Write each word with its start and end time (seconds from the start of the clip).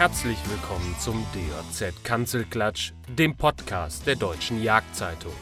Herzlich 0.00 0.38
willkommen 0.48 0.96
zum 0.98 1.26
DJZ 1.34 2.04
Kanzelklatsch, 2.04 2.92
dem 3.06 3.36
Podcast 3.36 4.06
der 4.06 4.16
Deutschen 4.16 4.62
Jagdzeitung. 4.62 5.34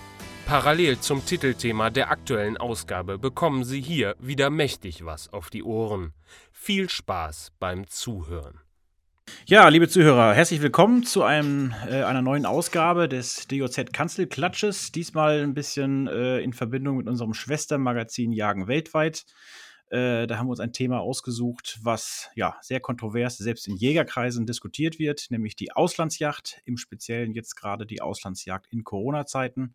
Parallel 0.47 0.99
zum 0.99 1.25
Titelthema 1.25 1.91
der 1.91 2.11
aktuellen 2.11 2.57
Ausgabe 2.57 3.19
bekommen 3.19 3.63
Sie 3.63 3.81
hier 3.81 4.17
wieder 4.19 4.51
mächtig 4.51 5.05
was 5.05 5.33
auf 5.33 5.51
die 5.51 5.63
Ohren. 5.63 6.13
Viel 6.51 6.89
Spaß 6.89 7.53
beim 7.61 7.87
Zuhören. 7.87 8.59
Ja, 9.47 9.69
liebe 9.69 9.87
Zuhörer, 9.87 10.35
herzlich 10.35 10.61
willkommen 10.61 11.05
zu 11.05 11.23
einem, 11.23 11.73
äh, 11.89 12.03
einer 12.03 12.23
neuen 12.23 12.45
Ausgabe 12.45 13.09
des 13.09 13.47
DOZ 13.47 13.93
Kanzelklatsches. 13.93 14.91
Diesmal 14.91 15.41
ein 15.41 15.55
bisschen 15.55 16.09
äh, 16.09 16.41
in 16.41 16.53
Verbindung 16.53 16.97
mit 16.97 17.07
unserem 17.07 17.33
Schwestermagazin 17.33 18.33
Jagen 18.33 18.67
weltweit. 18.67 19.25
Äh, 19.91 20.27
da 20.27 20.39
haben 20.39 20.47
wir 20.47 20.51
uns 20.51 20.61
ein 20.61 20.73
Thema 20.73 21.01
ausgesucht, 21.01 21.79
was 21.83 22.31
ja 22.35 22.57
sehr 22.61 22.81
kontrovers 22.81 23.39
selbst 23.39 23.67
in 23.69 23.77
Jägerkreisen 23.77 24.47
diskutiert 24.47 24.99
wird, 24.99 25.31
nämlich 25.31 25.57
die 25.57 25.73
Auslandsjacht, 25.73 26.61
im 26.65 26.77
Speziellen 26.77 27.33
jetzt 27.33 27.57
gerade 27.57 27.87
die 27.87 28.03
Auslandsjagd 28.03 28.67
in 28.71 28.85
Corona-Zeiten. 28.85 29.75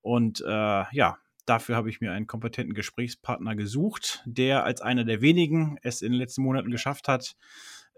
Und 0.00 0.40
äh, 0.40 0.46
ja, 0.46 1.18
dafür 1.46 1.76
habe 1.76 1.90
ich 1.90 2.00
mir 2.00 2.12
einen 2.12 2.26
kompetenten 2.26 2.74
Gesprächspartner 2.74 3.54
gesucht, 3.54 4.22
der 4.24 4.64
als 4.64 4.80
einer 4.80 5.04
der 5.04 5.20
wenigen 5.20 5.78
es 5.82 6.02
in 6.02 6.12
den 6.12 6.18
letzten 6.18 6.42
Monaten 6.42 6.70
geschafft 6.70 7.08
hat, 7.08 7.36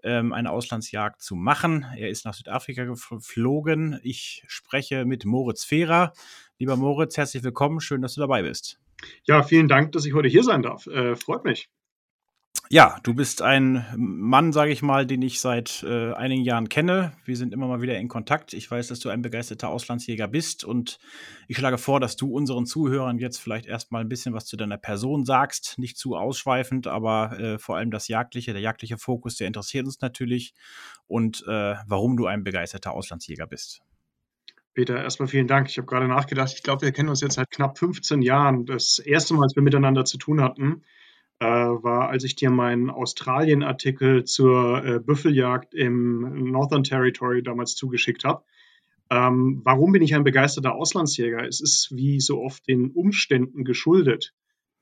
ähm, 0.02 0.32
eine 0.32 0.50
Auslandsjagd 0.50 1.23
zu 1.23 1.34
machen. 1.34 1.86
Er 1.96 2.10
ist 2.10 2.24
nach 2.24 2.34
Südafrika 2.34 2.84
geflogen. 2.84 4.00
Ich 4.02 4.45
spreche 4.48 5.04
mit 5.04 5.24
Moritz 5.24 5.64
Fehrer. 5.64 6.12
Lieber 6.59 6.76
Moritz, 6.76 7.16
herzlich 7.16 7.42
willkommen. 7.42 7.80
Schön, 7.80 8.02
dass 8.02 8.14
du 8.14 8.20
dabei 8.20 8.42
bist. 8.42 8.84
Ja, 9.24 9.42
vielen 9.42 9.68
Dank, 9.68 9.92
dass 9.92 10.04
ich 10.04 10.14
heute 10.14 10.28
hier 10.28 10.42
sein 10.42 10.62
darf. 10.62 10.87
Äh, 10.87 11.16
freut 11.16 11.45
mich. 11.45 11.68
Ja, 12.70 12.98
du 13.02 13.12
bist 13.12 13.42
ein 13.42 13.84
Mann, 13.95 14.51
sage 14.52 14.73
ich 14.73 14.80
mal, 14.80 15.06
den 15.06 15.20
ich 15.20 15.38
seit 15.40 15.82
äh, 15.82 16.12
einigen 16.15 16.45
Jahren 16.45 16.70
kenne. 16.70 17.12
Wir 17.26 17.37
sind 17.37 17.52
immer 17.52 17.66
mal 17.66 17.82
wieder 17.82 17.98
in 17.98 18.09
Kontakt. 18.09 18.54
Ich 18.54 18.70
weiß, 18.70 18.88
dass 18.88 19.01
du 19.01 19.10
ein 19.10 19.20
begeisterter 19.20 19.68
Auslandsjäger 19.68 20.29
bist 20.29 20.64
und 20.64 20.98
ich 21.46 21.59
schlage 21.59 21.76
vor, 21.76 22.01
dass 22.01 22.16
du 22.16 22.34
unseren 22.34 22.64
Zuhörern 22.64 23.18
jetzt 23.18 23.38
vielleicht 23.38 23.66
erstmal 23.66 24.01
ein 24.01 24.09
bisschen 24.09 24.32
was 24.32 24.46
zu 24.46 24.56
deiner 24.56 24.79
Person 24.79 25.26
sagst. 25.26 25.79
Nicht 25.79 25.98
zu 25.98 26.16
ausschweifend, 26.16 26.86
aber 26.86 27.38
äh, 27.38 27.59
vor 27.59 27.76
allem 27.76 27.90
das 27.90 28.09
Jagdliche, 28.09 28.54
der 28.54 28.62
jagdliche 28.62 28.96
Fokus, 28.96 29.36
der 29.36 29.46
interessiert 29.46 29.84
uns 29.84 30.01
natürlich 30.01 30.54
und 31.07 31.45
äh, 31.46 31.74
warum 31.86 32.16
du 32.16 32.26
ein 32.26 32.45
begeisterter 32.45 32.92
Auslandsjäger 32.92 33.46
bist. 33.46 33.82
Peter, 34.74 35.00
erstmal 35.00 35.28
vielen 35.28 35.46
Dank. 35.46 35.68
Ich 35.68 35.78
habe 35.78 35.86
gerade 35.86 36.08
nachgedacht, 36.08 36.52
ich 36.52 36.64
glaube, 36.64 36.82
wir 36.82 36.92
kennen 36.92 37.08
uns 37.08 37.20
jetzt 37.20 37.34
seit 37.34 37.50
knapp 37.50 37.78
15 37.78 38.22
Jahren. 38.22 38.66
Das 38.66 38.98
erste 38.98 39.34
Mal, 39.34 39.44
als 39.44 39.54
wir 39.54 39.62
miteinander 39.62 40.04
zu 40.04 40.18
tun 40.18 40.40
hatten, 40.40 40.82
äh, 41.38 41.46
war, 41.46 42.08
als 42.08 42.24
ich 42.24 42.34
dir 42.34 42.50
meinen 42.50 42.90
Australien-Artikel 42.90 44.24
zur 44.24 44.84
äh, 44.84 44.98
Büffeljagd 44.98 45.74
im 45.74 46.50
Northern 46.50 46.82
Territory 46.82 47.42
damals 47.42 47.76
zugeschickt 47.76 48.24
habe. 48.24 48.45
Ähm, 49.10 49.60
warum 49.64 49.92
bin 49.92 50.02
ich 50.02 50.14
ein 50.14 50.24
begeisterter 50.24 50.74
Auslandsjäger? 50.74 51.46
Es 51.46 51.60
ist 51.60 51.90
wie 51.92 52.20
so 52.20 52.40
oft 52.42 52.66
den 52.66 52.90
Umständen 52.90 53.64
geschuldet. 53.64 54.34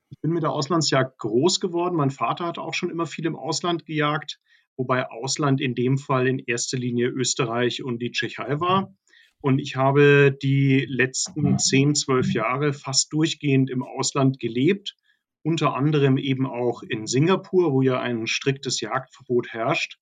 Ich 0.09 0.19
bin 0.21 0.31
mit 0.31 0.41
der 0.41 0.51
Auslandsjagd 0.51 1.19
groß 1.19 1.59
geworden. 1.59 1.95
Mein 1.95 2.11
Vater 2.11 2.45
hat 2.45 2.57
auch 2.57 2.73
schon 2.73 2.89
immer 2.89 3.05
viel 3.05 3.25
im 3.25 3.35
Ausland 3.35 3.85
gejagt, 3.85 4.39
wobei 4.75 5.07
Ausland 5.09 5.61
in 5.61 5.75
dem 5.75 5.97
Fall 5.97 6.27
in 6.27 6.39
erster 6.39 6.77
Linie 6.77 7.09
Österreich 7.09 7.83
und 7.83 7.99
die 7.99 8.11
Tschechei 8.11 8.59
war. 8.59 8.95
Und 9.43 9.59
ich 9.59 9.75
habe 9.75 10.35
die 10.41 10.85
letzten 10.87 11.59
10, 11.59 11.95
12 11.95 12.33
Jahre 12.33 12.73
fast 12.73 13.11
durchgehend 13.11 13.69
im 13.69 13.83
Ausland 13.83 14.39
gelebt 14.39 14.95
unter 15.43 15.75
anderem 15.75 16.17
eben 16.17 16.47
auch 16.47 16.81
in 16.83 17.05
Singapur, 17.05 17.73
wo 17.73 17.81
ja 17.81 17.99
ein 17.99 18.27
striktes 18.27 18.79
Jagdverbot 18.79 19.49
herrscht 19.49 19.99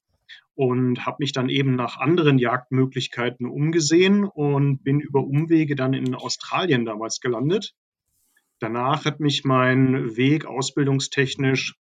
und 0.53 1.05
habe 1.05 1.17
mich 1.19 1.33
dann 1.33 1.49
eben 1.49 1.75
nach 1.75 1.97
anderen 1.97 2.37
Jagdmöglichkeiten 2.37 3.47
umgesehen 3.47 4.23
und 4.23 4.83
bin 4.83 4.99
über 4.99 5.21
Umwege 5.21 5.75
dann 5.75 5.93
in 5.93 6.13
Australien 6.13 6.85
damals 6.85 7.19
gelandet. 7.19 7.73
Danach 8.59 9.05
hat 9.05 9.19
mich 9.19 9.43
mein 9.43 10.15
Weg 10.15 10.45
ausbildungstechnisch 10.45 11.75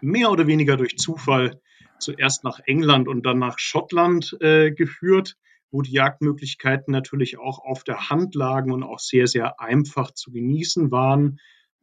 mehr 0.00 0.30
oder 0.30 0.46
weniger 0.46 0.76
durch 0.76 0.96
Zufall 0.96 1.60
zuerst 1.98 2.44
nach 2.44 2.60
England 2.66 3.08
und 3.08 3.26
dann 3.26 3.38
nach 3.38 3.58
Schottland 3.58 4.36
äh, 4.40 4.70
geführt, 4.70 5.36
wo 5.70 5.82
die 5.82 5.92
Jagdmöglichkeiten 5.92 6.92
natürlich 6.92 7.38
auch 7.38 7.58
auf 7.58 7.84
der 7.84 8.10
Hand 8.10 8.34
lagen 8.34 8.72
und 8.72 8.82
auch 8.82 8.98
sehr, 8.98 9.26
sehr 9.26 9.60
einfach 9.60 10.12
zu 10.12 10.30
genießen 10.30 10.90
waren. 10.90 11.38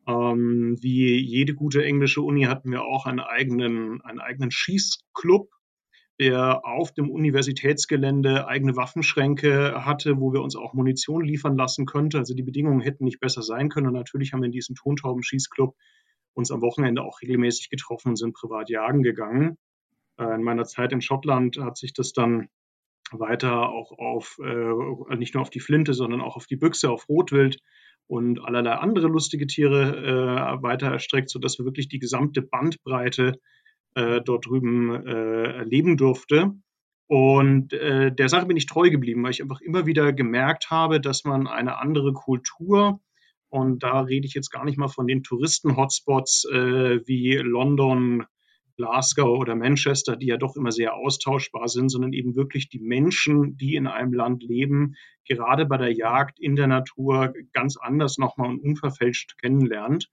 Ähm, 0.07 0.77
wie 0.81 1.17
jede 1.17 1.53
gute 1.53 1.83
englische 1.83 2.21
Uni 2.21 2.43
hatten 2.43 2.71
wir 2.71 2.83
auch 2.83 3.05
einen 3.05 3.19
eigenen, 3.19 4.01
einen 4.01 4.19
eigenen 4.19 4.51
Schießclub, 4.51 5.49
der 6.19 6.65
auf 6.65 6.93
dem 6.93 7.09
Universitätsgelände 7.09 8.47
eigene 8.47 8.75
Waffenschränke 8.75 9.85
hatte, 9.85 10.19
wo 10.19 10.33
wir 10.33 10.41
uns 10.41 10.55
auch 10.55 10.73
Munition 10.73 11.23
liefern 11.23 11.57
lassen 11.57 11.85
könnten. 11.85 12.17
Also 12.17 12.33
die 12.33 12.43
Bedingungen 12.43 12.81
hätten 12.81 13.05
nicht 13.05 13.19
besser 13.19 13.41
sein 13.41 13.69
können. 13.69 13.87
Und 13.87 13.93
natürlich 13.93 14.33
haben 14.33 14.41
wir 14.41 14.47
in 14.47 14.51
diesem 14.51 14.75
Tontauben-Schießclub 14.75 15.75
uns 16.33 16.51
am 16.51 16.61
Wochenende 16.61 17.03
auch 17.03 17.21
regelmäßig 17.21 17.69
getroffen 17.69 18.09
und 18.09 18.15
sind 18.17 18.33
privat 18.33 18.69
jagen 18.69 19.03
gegangen. 19.03 19.57
Äh, 20.17 20.35
in 20.35 20.43
meiner 20.43 20.65
Zeit 20.65 20.91
in 20.91 21.01
Schottland 21.01 21.57
hat 21.57 21.77
sich 21.77 21.93
das 21.93 22.13
dann 22.13 22.49
weiter 23.19 23.69
auch 23.69 23.91
auf, 23.97 24.39
äh, 24.43 25.15
nicht 25.15 25.33
nur 25.33 25.41
auf 25.41 25.49
die 25.49 25.59
Flinte, 25.59 25.93
sondern 25.93 26.21
auch 26.21 26.35
auf 26.35 26.47
die 26.47 26.55
Büchse, 26.55 26.89
auf 26.89 27.07
Rotwild 27.09 27.59
und 28.07 28.39
allerlei 28.43 28.73
andere 28.73 29.07
lustige 29.07 29.47
Tiere 29.47 30.57
äh, 30.59 30.63
weiter 30.63 30.87
erstreckt, 30.87 31.29
sodass 31.29 31.57
wir 31.57 31.65
wirklich 31.65 31.87
die 31.87 31.99
gesamte 31.99 32.41
Bandbreite 32.41 33.39
äh, 33.95 34.21
dort 34.21 34.45
drüben 34.45 35.05
äh, 35.05 35.57
erleben 35.57 35.97
durfte. 35.97 36.51
Und 37.07 37.73
äh, 37.73 38.13
der 38.13 38.29
Sache 38.29 38.45
bin 38.45 38.57
ich 38.57 38.65
treu 38.65 38.89
geblieben, 38.89 39.23
weil 39.23 39.31
ich 39.31 39.41
einfach 39.41 39.61
immer 39.61 39.85
wieder 39.85 40.13
gemerkt 40.13 40.71
habe, 40.71 40.99
dass 40.99 41.23
man 41.25 41.47
eine 41.47 41.77
andere 41.77 42.13
Kultur, 42.13 42.99
und 43.49 43.83
da 43.83 44.01
rede 44.01 44.25
ich 44.25 44.33
jetzt 44.33 44.49
gar 44.49 44.65
nicht 44.65 44.79
mal 44.79 44.87
von 44.87 45.05
den 45.05 45.21
Touristen-Hotspots 45.21 46.45
äh, 46.51 47.01
wie 47.05 47.35
London, 47.35 48.25
Glasgow 48.75 49.39
oder 49.39 49.55
Manchester, 49.55 50.15
die 50.15 50.27
ja 50.27 50.37
doch 50.37 50.55
immer 50.55 50.71
sehr 50.71 50.95
austauschbar 50.95 51.67
sind, 51.67 51.89
sondern 51.89 52.13
eben 52.13 52.35
wirklich 52.35 52.69
die 52.69 52.79
Menschen, 52.79 53.57
die 53.57 53.75
in 53.75 53.87
einem 53.87 54.13
Land 54.13 54.43
leben, 54.43 54.95
gerade 55.27 55.65
bei 55.65 55.77
der 55.77 55.93
Jagd 55.93 56.39
in 56.39 56.55
der 56.55 56.67
Natur 56.67 57.33
ganz 57.53 57.77
anders 57.77 58.17
nochmal 58.17 58.49
und 58.49 58.61
unverfälscht 58.61 59.37
kennenlernt 59.39 60.09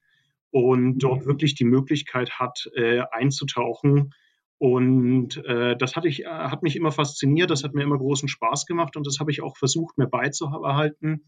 und 0.50 0.98
dort 0.98 1.26
wirklich 1.26 1.54
die 1.54 1.64
Möglichkeit 1.64 2.38
hat, 2.38 2.70
äh, 2.74 3.02
einzutauchen. 3.10 4.14
Und 4.58 5.42
äh, 5.46 5.76
das 5.76 5.96
hatte 5.96 6.08
ich, 6.08 6.24
äh, 6.24 6.28
hat 6.28 6.62
mich 6.62 6.76
immer 6.76 6.92
fasziniert, 6.92 7.50
das 7.50 7.64
hat 7.64 7.74
mir 7.74 7.82
immer 7.82 7.96
großen 7.96 8.28
Spaß 8.28 8.66
gemacht 8.66 8.96
und 8.96 9.06
das 9.06 9.18
habe 9.18 9.30
ich 9.30 9.42
auch 9.42 9.56
versucht, 9.56 9.96
mir 9.96 10.06
beizubehalten 10.06 11.24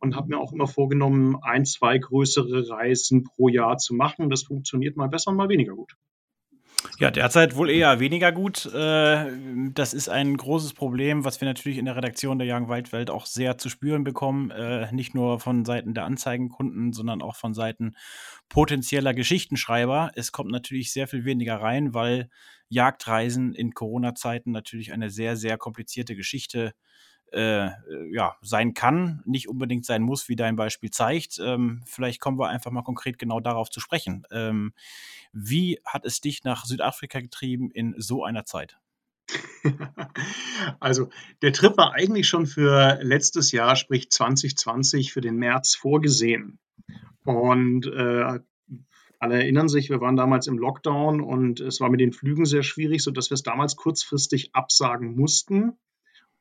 und 0.00 0.16
habe 0.16 0.28
mir 0.28 0.38
auch 0.38 0.52
immer 0.52 0.66
vorgenommen, 0.66 1.36
ein, 1.40 1.64
zwei 1.64 1.96
größere 1.96 2.68
Reisen 2.68 3.24
pro 3.24 3.48
Jahr 3.48 3.78
zu 3.78 3.94
machen. 3.94 4.28
Das 4.28 4.42
funktioniert 4.42 4.96
mal 4.96 5.08
besser 5.08 5.30
und 5.30 5.38
mal 5.38 5.48
weniger 5.48 5.74
gut. 5.74 5.96
Ja, 6.98 7.10
derzeit 7.10 7.56
wohl 7.56 7.70
eher 7.70 7.98
weniger 7.98 8.30
gut. 8.30 8.66
Äh, 8.66 9.26
das 9.72 9.94
ist 9.94 10.08
ein 10.08 10.36
großes 10.36 10.74
Problem, 10.74 11.24
was 11.24 11.40
wir 11.40 11.48
natürlich 11.48 11.78
in 11.78 11.86
der 11.86 11.96
Redaktion 11.96 12.38
der 12.38 12.46
Young 12.48 12.68
Waldwelt 12.68 13.10
auch 13.10 13.26
sehr 13.26 13.58
zu 13.58 13.68
spüren 13.68 14.04
bekommen. 14.04 14.50
Äh, 14.50 14.92
nicht 14.92 15.14
nur 15.14 15.40
von 15.40 15.64
Seiten 15.64 15.94
der 15.94 16.04
Anzeigenkunden, 16.04 16.92
sondern 16.92 17.22
auch 17.22 17.36
von 17.36 17.54
Seiten 17.54 17.94
potenzieller 18.48 19.14
Geschichtenschreiber. 19.14 20.12
Es 20.14 20.30
kommt 20.30 20.50
natürlich 20.50 20.92
sehr 20.92 21.08
viel 21.08 21.24
weniger 21.24 21.56
rein, 21.56 21.94
weil 21.94 22.28
Jagdreisen 22.68 23.54
in 23.54 23.72
Corona-Zeiten 23.72 24.52
natürlich 24.52 24.92
eine 24.92 25.10
sehr, 25.10 25.36
sehr 25.36 25.58
komplizierte 25.58 26.14
Geschichte 26.14 26.74
äh, 27.32 27.70
ja, 28.10 28.36
sein 28.42 28.74
kann, 28.74 29.22
nicht 29.24 29.48
unbedingt 29.48 29.84
sein 29.84 30.02
muss, 30.02 30.28
wie 30.28 30.36
dein 30.36 30.56
Beispiel 30.56 30.90
zeigt. 30.90 31.38
Ähm, 31.42 31.82
vielleicht 31.86 32.20
kommen 32.20 32.38
wir 32.38 32.48
einfach 32.48 32.70
mal 32.70 32.82
konkret 32.82 33.18
genau 33.18 33.40
darauf 33.40 33.70
zu 33.70 33.80
sprechen. 33.80 34.24
Ähm, 34.30 34.72
wie 35.32 35.80
hat 35.84 36.04
es 36.04 36.20
dich 36.20 36.44
nach 36.44 36.64
Südafrika 36.64 37.20
getrieben 37.20 37.70
in 37.70 37.94
so 37.98 38.24
einer 38.24 38.44
Zeit? 38.44 38.78
Also 40.80 41.08
der 41.42 41.52
Trip 41.52 41.76
war 41.76 41.94
eigentlich 41.94 42.28
schon 42.28 42.46
für 42.46 42.98
letztes 43.02 43.52
Jahr, 43.52 43.76
sprich 43.76 44.10
2020, 44.10 45.12
für 45.12 45.20
den 45.20 45.36
März 45.36 45.74
vorgesehen. 45.74 46.58
Und 47.24 47.86
äh, 47.86 48.40
alle 49.18 49.34
erinnern 49.36 49.68
sich, 49.68 49.88
wir 49.88 50.00
waren 50.00 50.16
damals 50.16 50.46
im 50.46 50.58
Lockdown 50.58 51.20
und 51.20 51.60
es 51.60 51.80
war 51.80 51.90
mit 51.90 52.00
den 52.00 52.12
Flügen 52.12 52.44
sehr 52.44 52.62
schwierig, 52.62 53.02
sodass 53.02 53.30
wir 53.30 53.34
es 53.34 53.42
damals 53.42 53.76
kurzfristig 53.76 54.54
absagen 54.54 55.16
mussten. 55.16 55.78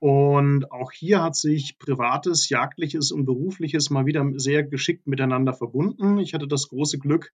Und 0.03 0.69
auch 0.69 0.91
hier 0.91 1.23
hat 1.23 1.33
sich 1.33 1.79
privates, 1.79 2.49
jagdliches 2.49 3.13
und 3.13 3.23
berufliches 3.23 3.89
mal 3.89 4.05
wieder 4.05 4.29
sehr 4.35 4.61
geschickt 4.63 5.07
miteinander 5.07 5.53
verbunden. 5.53 6.17
Ich 6.17 6.33
hatte 6.33 6.45
das 6.45 6.67
große 6.67 6.99
Glück, 6.99 7.31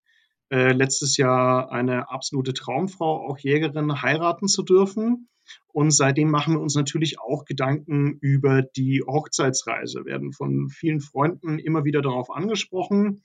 äh, 0.51 0.73
letztes 0.73 1.17
Jahr 1.17 1.73
eine 1.73 2.11
absolute 2.11 2.53
Traumfrau, 2.53 3.27
auch 3.27 3.39
Jägerin, 3.39 4.03
heiraten 4.03 4.49
zu 4.49 4.63
dürfen. 4.63 5.31
Und 5.69 5.93
seitdem 5.93 6.31
machen 6.31 6.57
wir 6.57 6.61
uns 6.61 6.75
natürlich 6.75 7.19
auch 7.19 7.47
Gedanken 7.47 8.19
über 8.21 8.61
die 8.61 9.01
Hochzeitsreise, 9.01 10.05
werden 10.05 10.35
von 10.35 10.69
vielen 10.69 11.01
Freunden 11.01 11.59
immer 11.59 11.85
wieder 11.85 12.03
darauf 12.03 12.29
angesprochen 12.29 13.25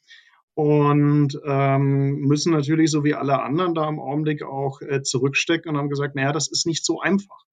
und 0.53 1.37
ähm, 1.45 2.21
müssen 2.21 2.53
natürlich 2.53 2.91
so 2.91 3.03
wie 3.03 3.13
alle 3.13 3.41
anderen 3.41 3.75
da 3.75 3.89
im 3.89 3.99
Augenblick 3.99 4.41
auch 4.41 4.79
äh, 4.79 5.01
zurückstecken 5.01 5.71
und 5.71 5.77
haben 5.77 5.89
gesagt, 5.89 6.15
naja, 6.15 6.31
das 6.31 6.49
ist 6.49 6.65
nicht 6.65 6.85
so 6.85 7.01
einfach. 7.01 7.43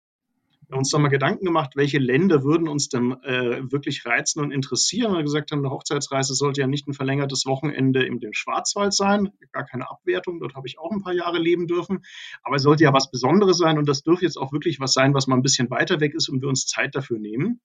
Uns 0.72 0.90
dann 0.90 1.02
mal 1.02 1.08
Gedanken 1.08 1.44
gemacht, 1.44 1.72
welche 1.74 1.98
Länder 1.98 2.44
würden 2.44 2.68
uns 2.68 2.88
denn 2.88 3.12
äh, 3.24 3.70
wirklich 3.72 4.06
reizen 4.06 4.40
und 4.40 4.52
interessieren. 4.52 5.14
Und 5.14 5.24
gesagt 5.24 5.50
haben, 5.50 5.58
eine 5.60 5.70
Hochzeitsreise 5.70 6.34
sollte 6.34 6.60
ja 6.60 6.66
nicht 6.66 6.86
ein 6.86 6.94
verlängertes 6.94 7.44
Wochenende 7.46 8.04
im 8.04 8.20
dem 8.20 8.32
Schwarzwald 8.32 8.94
sein. 8.94 9.30
Gar 9.52 9.66
keine 9.66 9.90
Abwertung, 9.90 10.38
dort 10.38 10.54
habe 10.54 10.68
ich 10.68 10.78
auch 10.78 10.92
ein 10.92 11.02
paar 11.02 11.12
Jahre 11.12 11.38
leben 11.38 11.66
dürfen. 11.66 12.04
Aber 12.42 12.56
es 12.56 12.62
sollte 12.62 12.84
ja 12.84 12.92
was 12.92 13.10
Besonderes 13.10 13.58
sein 13.58 13.78
und 13.78 13.88
das 13.88 14.02
dürfte 14.02 14.24
jetzt 14.26 14.36
auch 14.36 14.52
wirklich 14.52 14.78
was 14.78 14.92
sein, 14.92 15.12
was 15.12 15.26
mal 15.26 15.36
ein 15.36 15.42
bisschen 15.42 15.70
weiter 15.70 16.00
weg 16.00 16.14
ist 16.14 16.28
und 16.28 16.40
wir 16.40 16.48
uns 16.48 16.66
Zeit 16.66 16.94
dafür 16.94 17.18
nehmen. 17.18 17.60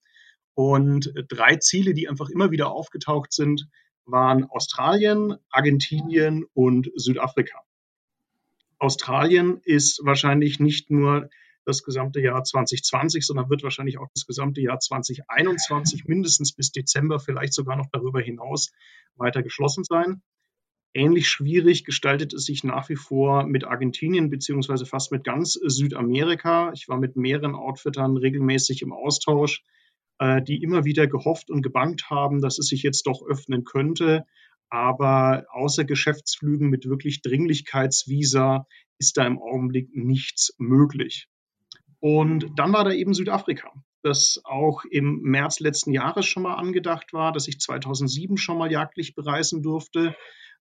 Und 0.54 1.12
drei 1.28 1.56
Ziele, 1.56 1.94
die 1.94 2.08
einfach 2.08 2.28
immer 2.30 2.50
wieder 2.50 2.70
aufgetaucht 2.70 3.32
sind, 3.32 3.68
waren 4.06 4.44
Australien, 4.44 5.36
Argentinien 5.50 6.44
und 6.54 6.90
Südafrika. 6.94 7.60
Australien 8.78 9.60
ist 9.64 10.00
wahrscheinlich 10.04 10.60
nicht 10.60 10.90
nur 10.90 11.28
das 11.66 11.82
gesamte 11.82 12.20
Jahr 12.20 12.44
2020, 12.44 13.26
sondern 13.26 13.50
wird 13.50 13.62
wahrscheinlich 13.62 13.98
auch 13.98 14.08
das 14.14 14.26
gesamte 14.26 14.60
Jahr 14.60 14.78
2021 14.78 16.04
mindestens 16.06 16.52
bis 16.52 16.72
Dezember, 16.72 17.18
vielleicht 17.18 17.52
sogar 17.52 17.76
noch 17.76 17.88
darüber 17.92 18.20
hinaus 18.20 18.72
weiter 19.16 19.42
geschlossen 19.42 19.84
sein. 19.84 20.22
Ähnlich 20.94 21.28
schwierig 21.28 21.84
gestaltet 21.84 22.32
es 22.32 22.46
sich 22.46 22.64
nach 22.64 22.88
wie 22.88 22.96
vor 22.96 23.46
mit 23.46 23.64
Argentinien 23.64 24.30
beziehungsweise 24.30 24.86
fast 24.86 25.12
mit 25.12 25.24
ganz 25.24 25.52
Südamerika. 25.52 26.72
Ich 26.72 26.88
war 26.88 26.96
mit 26.98 27.16
mehreren 27.16 27.54
Outfittern 27.54 28.16
regelmäßig 28.16 28.80
im 28.80 28.92
Austausch, 28.94 29.62
äh, 30.18 30.40
die 30.40 30.62
immer 30.62 30.86
wieder 30.86 31.06
gehofft 31.06 31.50
und 31.50 31.60
gebangt 31.60 32.08
haben, 32.08 32.40
dass 32.40 32.58
es 32.58 32.68
sich 32.68 32.82
jetzt 32.82 33.06
doch 33.06 33.22
öffnen 33.26 33.64
könnte. 33.64 34.24
Aber 34.70 35.44
außer 35.50 35.84
Geschäftsflügen 35.84 36.70
mit 36.70 36.88
wirklich 36.88 37.20
Dringlichkeitsvisa 37.20 38.66
ist 38.98 39.16
da 39.18 39.26
im 39.26 39.38
Augenblick 39.38 39.94
nichts 39.94 40.54
möglich. 40.58 41.28
Und 42.00 42.50
dann 42.56 42.72
war 42.72 42.84
da 42.84 42.92
eben 42.92 43.14
Südafrika, 43.14 43.72
das 44.02 44.40
auch 44.44 44.84
im 44.84 45.20
März 45.22 45.60
letzten 45.60 45.92
Jahres 45.92 46.26
schon 46.26 46.42
mal 46.42 46.54
angedacht 46.54 47.12
war, 47.12 47.32
dass 47.32 47.48
ich 47.48 47.58
2007 47.58 48.36
schon 48.36 48.58
mal 48.58 48.70
jagdlich 48.70 49.14
bereisen 49.14 49.62
durfte. 49.62 50.14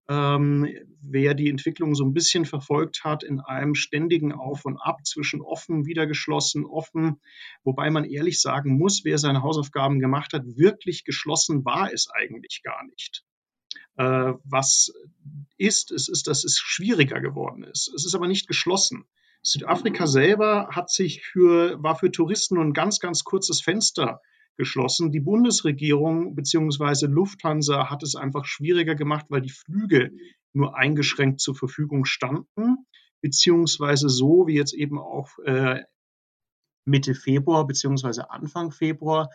Ähm, 0.08 0.68
wer 1.02 1.34
die 1.34 1.50
Entwicklung 1.50 1.96
so 1.96 2.06
ein 2.06 2.14
bisschen 2.14 2.46
verfolgt 2.46 3.04
hat, 3.04 3.24
in 3.24 3.40
einem 3.40 3.74
ständigen 3.74 4.34
Auf 4.34 4.66
und 4.66 4.78
Ab 4.78 5.04
zwischen 5.04 5.42
offen, 5.42 5.88
wieder 5.88 6.06
geschlossen, 6.06 6.64
offen, 6.64 7.20
wobei 7.64 7.90
man 7.90 8.04
ehrlich 8.04 8.40
sagen 8.40 8.78
muss, 8.78 9.04
wer 9.04 9.18
seine 9.18 9.42
Hausaufgaben 9.42 10.00
gemacht 10.00 10.34
hat, 10.34 10.44
wirklich 10.46 11.06
geschlossen 11.06 11.66
war 11.66 11.92
es 11.92 12.08
eigentlich 12.12 12.62
gar 12.64 12.86
nicht. 12.86 13.24
Äh, 13.98 14.34
was 14.44 14.94
ist, 15.58 15.92
es 15.92 16.08
ist, 16.08 16.28
dass 16.28 16.44
es 16.44 16.60
schwieriger 16.60 17.20
geworden 17.20 17.64
ist. 17.64 17.92
Es 17.96 18.06
ist 18.06 18.14
aber 18.14 18.28
nicht 18.28 18.48
geschlossen. 18.48 19.06
Südafrika 19.46 20.08
selber 20.08 20.70
hat 20.72 20.90
sich 20.90 21.22
für, 21.24 21.82
war 21.82 21.96
für 21.96 22.12
Touristen 22.12 22.56
nur 22.56 22.64
ein 22.64 22.74
ganz, 22.74 23.00
ganz 23.00 23.24
kurzes 23.24 23.62
Fenster 23.62 24.22
geschlossen. 24.58 25.12
Die 25.12 25.20
Bundesregierung 25.20 26.36
bzw. 26.36 27.06
Lufthansa 27.06 27.90
hat 27.90 28.02
es 28.02 28.16
einfach 28.16 28.46
schwieriger 28.46 28.96
gemacht, 28.96 29.28
weil 29.30 29.42
die 29.42 29.52
Flüge 29.52 30.12
nur 30.54 30.76
eingeschränkt 30.76 31.42
zur 31.42 31.56
Verfügung 31.56 32.06
standen, 32.06 32.88
beziehungsweise 33.22 34.10
so 34.10 34.48
wie 34.48 34.56
jetzt 34.56 34.74
eben 34.74 34.98
auch 34.98 35.30
äh, 35.46 35.84
Mitte 36.86 37.14
Februar 37.14 37.68
beziehungsweise 37.68 38.32
Anfang 38.32 38.72
Februar 38.72 39.30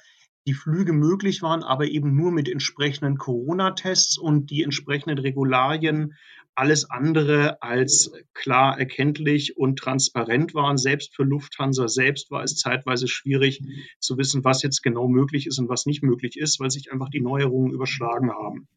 die 0.46 0.54
Flüge 0.54 0.92
möglich 0.92 1.42
waren, 1.42 1.62
aber 1.62 1.86
eben 1.86 2.14
nur 2.14 2.32
mit 2.32 2.48
entsprechenden 2.48 3.18
Corona-Tests 3.18 4.18
und 4.18 4.50
die 4.50 4.62
entsprechenden 4.62 5.18
Regularien 5.18 6.14
alles 6.54 6.90
andere 6.90 7.62
als 7.62 8.12
klar 8.34 8.78
erkenntlich 8.78 9.56
und 9.56 9.78
transparent 9.78 10.54
waren. 10.54 10.76
Selbst 10.76 11.14
für 11.14 11.22
Lufthansa 11.22 11.88
selbst 11.88 12.30
war 12.30 12.42
es 12.42 12.56
zeitweise 12.56 13.08
schwierig 13.08 13.62
zu 13.98 14.18
wissen, 14.18 14.44
was 14.44 14.62
jetzt 14.62 14.82
genau 14.82 15.08
möglich 15.08 15.46
ist 15.46 15.58
und 15.58 15.68
was 15.68 15.86
nicht 15.86 16.02
möglich 16.02 16.36
ist, 16.36 16.60
weil 16.60 16.70
sich 16.70 16.92
einfach 16.92 17.08
die 17.08 17.20
Neuerungen 17.20 17.72
überschlagen 17.72 18.30
haben. 18.30 18.68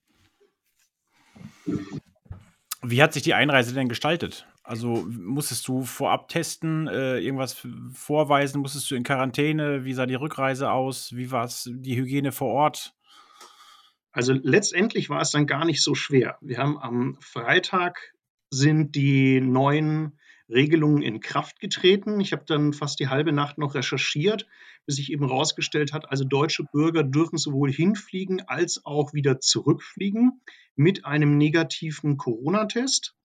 Wie 2.81 3.01
hat 3.01 3.13
sich 3.13 3.23
die 3.23 3.33
Einreise 3.33 3.73
denn 3.73 3.89
gestaltet? 3.89 4.45
Also 4.63 5.05
musstest 5.09 5.67
du 5.67 5.83
vorab 5.83 6.29
testen, 6.29 6.87
äh, 6.87 7.19
irgendwas 7.19 7.67
vorweisen, 7.93 8.61
musstest 8.61 8.89
du 8.89 8.95
in 8.95 9.03
Quarantäne? 9.03 9.83
Wie 9.83 9.93
sah 9.93 10.05
die 10.05 10.15
Rückreise 10.15 10.71
aus? 10.71 11.13
Wie 11.15 11.31
war 11.31 11.43
es 11.43 11.69
die 11.69 11.97
Hygiene 11.97 12.31
vor 12.31 12.53
Ort? 12.53 12.95
Also 14.13 14.31
letztendlich 14.31 15.09
war 15.09 15.19
es 15.19 15.31
dann 15.31 15.47
gar 15.47 15.65
nicht 15.65 15.83
so 15.83 15.95
schwer. 15.95 16.37
Wir 16.39 16.59
haben 16.59 16.77
am 16.77 17.17
Freitag 17.19 18.13
sind 18.51 18.95
die 18.95 19.41
neuen 19.41 20.19
Regelungen 20.47 21.01
in 21.01 21.19
Kraft 21.19 21.59
getreten. 21.59 22.21
Ich 22.21 22.31
habe 22.31 22.45
dann 22.45 22.71
fast 22.71 22.99
die 22.99 23.07
halbe 23.07 23.33
Nacht 23.33 23.57
noch 23.57 23.75
recherchiert, 23.75 24.45
bis 24.85 24.95
sich 24.95 25.11
eben 25.11 25.27
herausgestellt 25.27 25.91
hat, 25.91 26.09
also 26.09 26.23
deutsche 26.23 26.63
Bürger 26.63 27.03
dürfen 27.03 27.37
sowohl 27.37 27.71
hinfliegen 27.71 28.41
als 28.47 28.85
auch 28.85 29.13
wieder 29.13 29.39
zurückfliegen 29.39 30.41
mit 30.75 31.05
einem 31.05 31.37
negativen 31.37 32.17
Corona-Test. 32.17 33.15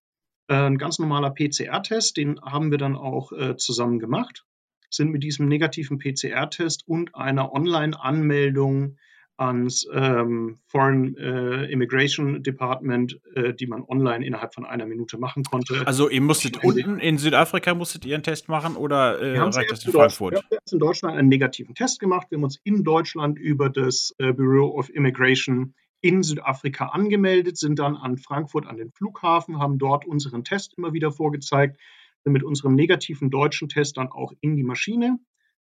Äh, 0.48 0.54
ein 0.54 0.78
ganz 0.78 0.98
normaler 0.98 1.30
PCR-Test, 1.30 2.16
den 2.16 2.40
haben 2.40 2.70
wir 2.70 2.78
dann 2.78 2.96
auch 2.96 3.32
äh, 3.32 3.56
zusammen 3.56 3.98
gemacht, 3.98 4.44
sind 4.90 5.10
mit 5.10 5.22
diesem 5.22 5.46
negativen 5.46 5.98
PCR-Test 5.98 6.86
und 6.86 7.14
einer 7.14 7.52
Online-Anmeldung 7.52 8.96
ans 9.38 9.86
ähm, 9.92 10.58
Foreign 10.66 11.16
äh, 11.16 11.66
Immigration 11.66 12.42
Department, 12.42 13.20
äh, 13.34 13.54
die 13.54 13.68
man 13.68 13.84
online 13.84 14.26
innerhalb 14.26 14.52
von 14.52 14.66
einer 14.66 14.84
Minute 14.84 15.16
machen 15.16 15.44
konnte. 15.44 15.86
Also 15.86 16.08
ihr 16.08 16.20
musstet 16.20 16.64
unten 16.64 16.98
in 16.98 17.18
Südafrika 17.18 17.72
musstet 17.74 18.04
ihr 18.04 18.14
einen 18.14 18.24
Test 18.24 18.48
machen 18.48 18.74
oder 18.74 19.20
äh, 19.20 19.38
reicht 19.38 19.70
das 19.70 19.84
in 19.84 19.92
Frankfurt? 19.92 20.32
Wir 20.32 20.40
haben 20.40 20.72
in 20.72 20.78
Deutschland 20.80 21.16
einen 21.16 21.28
negativen 21.28 21.74
Test 21.74 22.00
gemacht. 22.00 22.26
Wir 22.30 22.36
haben 22.36 22.44
uns 22.44 22.58
in 22.64 22.82
Deutschland 22.82 23.38
über 23.38 23.70
das 23.70 24.12
äh, 24.18 24.32
Bureau 24.32 24.76
of 24.76 24.90
Immigration 24.90 25.74
in 26.00 26.22
Südafrika 26.22 26.86
angemeldet, 26.86 27.56
sind 27.56 27.78
dann 27.78 27.96
an 27.96 28.18
Frankfurt 28.18 28.66
an 28.66 28.76
den 28.76 28.90
Flughafen, 28.92 29.58
haben 29.58 29.78
dort 29.78 30.06
unseren 30.06 30.44
Test 30.44 30.74
immer 30.76 30.92
wieder 30.92 31.10
vorgezeigt, 31.10 31.80
sind 32.24 32.32
mit 32.32 32.44
unserem 32.44 32.74
negativen 32.74 33.30
deutschen 33.30 33.68
Test 33.68 33.96
dann 33.96 34.08
auch 34.08 34.32
in 34.40 34.56
die 34.56 34.64
Maschine 34.64 35.18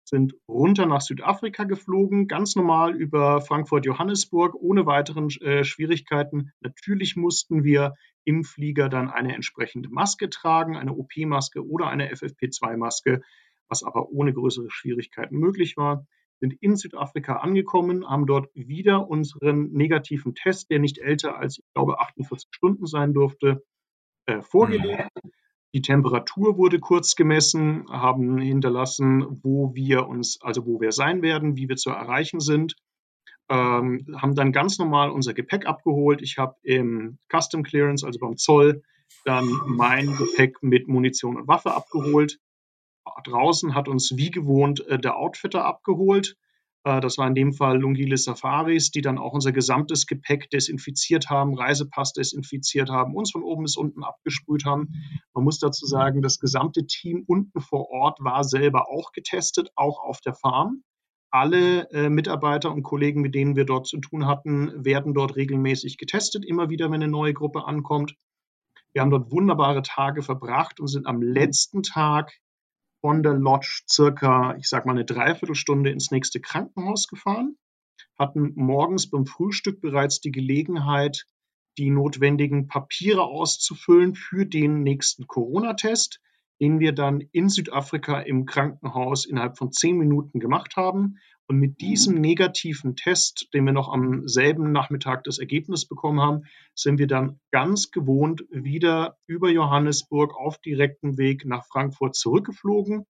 sind 0.05 0.35
runter 0.47 0.87
nach 0.87 1.01
Südafrika 1.01 1.65
geflogen, 1.65 2.29
ganz 2.29 2.57
normal 2.57 2.95
über 2.95 3.41
Frankfurt-Johannesburg, 3.41 4.55
ohne 4.55 4.87
weiteren 4.87 5.31
äh, 5.41 5.65
Schwierigkeiten. 5.65 6.53
Natürlich 6.61 7.17
mussten 7.17 7.65
wir 7.65 7.95
im 8.25 8.45
Flieger 8.45 8.89
dann 8.89 9.11
eine 9.11 9.35
entsprechende 9.35 9.89
Maske 9.89 10.29
tragen, 10.29 10.77
eine 10.77 10.95
OP-Maske 10.95 11.67
oder 11.67 11.89
eine 11.89 12.13
FFP2-Maske, 12.13 13.23
was 13.69 13.83
aber 13.83 14.11
ohne 14.11 14.33
größere 14.33 14.71
Schwierigkeiten 14.71 15.37
möglich 15.37 15.77
war. 15.77 16.07
Sind 16.41 16.55
in 16.61 16.77
Südafrika 16.77 17.37
angekommen, 17.37 18.09
haben 18.09 18.27
dort 18.27 18.49
wieder 18.55 19.09
unseren 19.09 19.71
negativen 19.73 20.35
Test, 20.35 20.71
der 20.71 20.79
nicht 20.79 20.99
älter 20.99 21.37
als, 21.39 21.59
ich 21.59 21.75
glaube, 21.75 22.01
48 22.01 22.49
Stunden 22.53 22.87
sein 22.87 23.13
durfte, 23.13 23.65
äh, 24.27 24.43
vorgelegt. 24.43 25.09
Mhm 25.23 25.31
die 25.75 25.83
Temperatur 25.83 26.57
wurde 26.57 26.79
kurz 26.79 27.17
gemessen, 27.17 27.87
haben 27.91 28.39
hinterlassen, 28.39 29.41
wo 29.43 29.75
wir 29.75 30.07
uns, 30.07 30.39
also 30.41 30.65
wo 30.67 30.81
wir 30.81 30.93
sein 30.93 31.21
werden, 31.21 31.57
wie 31.57 31.69
wir 31.69 31.75
zu 31.75 31.91
erreichen 31.91 32.39
sind. 32.39 32.77
Ähm, 33.51 34.07
haben 34.17 34.37
dann 34.37 34.53
ganz 34.53 34.79
normal 34.79 35.11
unser 35.11 35.35
Gepäck 35.35 35.67
abgeholt. 35.67 36.23
Ich 36.23 36.39
habe 36.39 36.55
im 36.63 37.19
Custom 37.29 37.65
Clearance, 37.65 38.07
also 38.07 38.21
beim 38.21 38.37
Zoll, 38.37 38.85
dann 39.25 39.51
mein 39.67 40.15
Gepäck 40.17 40.63
mit 40.63 40.87
Munition 40.87 41.37
und 41.37 41.49
Waffe 41.49 41.75
abgeholt. 41.75 42.39
Draußen 43.25 43.75
hat 43.75 43.89
uns 43.89 44.17
wie 44.17 44.31
gewohnt 44.31 44.87
äh, 44.87 44.99
der 44.99 45.17
Outfitter 45.17 45.65
abgeholt. 45.65 46.37
Äh, 46.85 47.01
das 47.01 47.19
war 47.19 47.27
in 47.27 47.35
dem 47.35 47.53
Fall 47.53 47.79
Lungile 47.79 48.17
Safaris, 48.17 48.91
die 48.91 49.01
dann 49.01 49.19
auch 49.19 49.33
unser 49.33 49.53
gesamtes 49.53 50.07
Gepäck 50.07 50.51
desinfiziert 50.51 51.31
haben, 51.31 51.55
Reisepass 51.55 52.13
desinfiziert 52.13 52.91
haben, 52.91 53.15
uns 53.15 53.33
von 53.33 53.43
oben 53.43 53.65
bis 53.65 53.77
unten 53.77 54.05
abgesprüht 54.05 54.65
haben. 54.65 54.93
Man 55.35 55.45
muss 55.45 55.59
dazu 55.59 55.87
sagen, 55.87 56.23
das 56.23 56.39
gesamte 56.39 56.87
Team 56.87 57.25
unten 57.27 57.61
vor 57.61 57.91
Ort 57.91 58.19
war 58.21 58.45
selber 58.45 58.89
auch 58.89 59.13
getestet, 59.13 59.71
auch 59.75 60.01
auf 60.01 60.21
der 60.21 60.35
Farm. 60.35 60.83
Alle 61.31 61.91
äh, 61.91 62.09
Mitarbeiter 62.11 62.71
und 62.71 62.85
Kollegen, 62.85 63.21
mit 63.21 63.35
denen 63.35 63.57
wir 63.57 63.65
dort 63.65 63.89
zu 63.89 63.99
tun 63.99 64.27
hatten, 64.27 64.85
werden 64.85 65.15
dort 65.15 65.35
regelmäßig 65.35 65.99
getestet, 65.99 66.45
immer 66.45 66.71
wieder, 66.71 66.87
wenn 66.87 67.03
eine 67.03 67.09
neue 67.09 67.35
Gruppe 67.35 67.65
ankommt. 67.65 68.15
Wir 68.93 69.03
haben 69.03 69.11
dort 69.11 69.33
wunderbare 69.33 69.83
Tage 69.83 70.23
verbracht 70.23 70.79
und 70.79 70.87
sind 70.87 71.07
am 71.09 71.21
letzten 71.21 71.83
Tag 71.83 72.39
von 73.05 73.23
der 73.23 73.35
Lodge 73.35 73.83
circa, 73.87 74.57
ich 74.57 74.67
sag 74.67 74.87
mal, 74.87 74.93
eine 74.93 75.05
Dreiviertelstunde 75.05 75.91
ins 75.91 76.11
nächste 76.11 76.41
Krankenhaus 76.41 77.07
gefahren, 77.07 77.59
hatten 78.19 78.55
morgens 78.55 79.11
beim 79.11 79.27
Frühstück 79.27 79.83
bereits 79.83 80.23
die 80.23 80.31
Gelegenheit, 80.31 81.27
die 81.77 81.91
notwendigen 81.91 82.67
Papiere 82.67 83.25
auszufüllen 83.25 84.15
für 84.15 84.47
den 84.47 84.83
nächsten 84.83 85.27
Corona-Test, 85.27 86.23
den 86.63 86.81
wir 86.81 86.93
dann 86.93 87.21
in 87.21 87.51
Südafrika 87.51 88.21
im 88.21 88.47
Krankenhaus 88.47 89.27
innerhalb 89.27 89.59
von 89.59 89.71
zehn 89.71 89.99
Minuten 89.99 90.41
gemacht 90.41 90.77
haben 90.77 91.19
und 91.47 91.59
mit 91.59 91.81
diesem 91.81 92.21
negativen 92.21 92.97
Test, 92.97 93.49
den 93.53 93.67
wir 93.67 93.73
noch 93.73 93.93
am 93.93 94.27
selben 94.27 94.73
Nachmittag 94.73 95.25
das 95.25 95.39
Ergebnis 95.39 95.87
bekommen 95.87 96.21
haben, 96.21 96.45
sind 96.75 96.99
wir 96.99 97.07
dann 97.07 97.39
ganz 97.51 97.91
gewohnt 97.91 98.45
wieder 98.51 99.19
über 99.27 99.51
Johannesburg 99.51 100.35
auf 100.35 100.59
direktem 100.59 101.19
Weg 101.19 101.45
nach 101.45 101.67
Frankfurt 101.67 102.15
zurückgeflogen. 102.15 103.07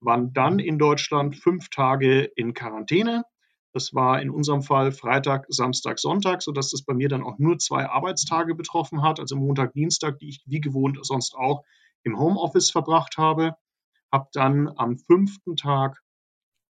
waren 0.00 0.32
dann 0.32 0.58
in 0.58 0.78
Deutschland 0.78 1.36
fünf 1.36 1.68
Tage 1.68 2.22
in 2.22 2.54
Quarantäne. 2.54 3.24
Das 3.72 3.94
war 3.94 4.20
in 4.20 4.30
unserem 4.30 4.62
Fall 4.62 4.90
Freitag, 4.90 5.44
Samstag, 5.48 6.00
Sonntag, 6.00 6.42
sodass 6.42 6.70
das 6.70 6.84
bei 6.84 6.94
mir 6.94 7.08
dann 7.08 7.22
auch 7.22 7.38
nur 7.38 7.58
zwei 7.58 7.86
Arbeitstage 7.86 8.54
betroffen 8.54 9.02
hat, 9.02 9.20
also 9.20 9.36
Montag, 9.36 9.74
Dienstag, 9.74 10.18
die 10.18 10.30
ich 10.30 10.42
wie 10.46 10.60
gewohnt 10.60 10.98
sonst 11.02 11.34
auch 11.36 11.62
im 12.02 12.18
Homeoffice 12.18 12.70
verbracht 12.70 13.16
habe. 13.16 13.54
Habe 14.10 14.28
dann 14.32 14.68
am 14.76 14.98
fünften 14.98 15.54
Tag 15.54 16.02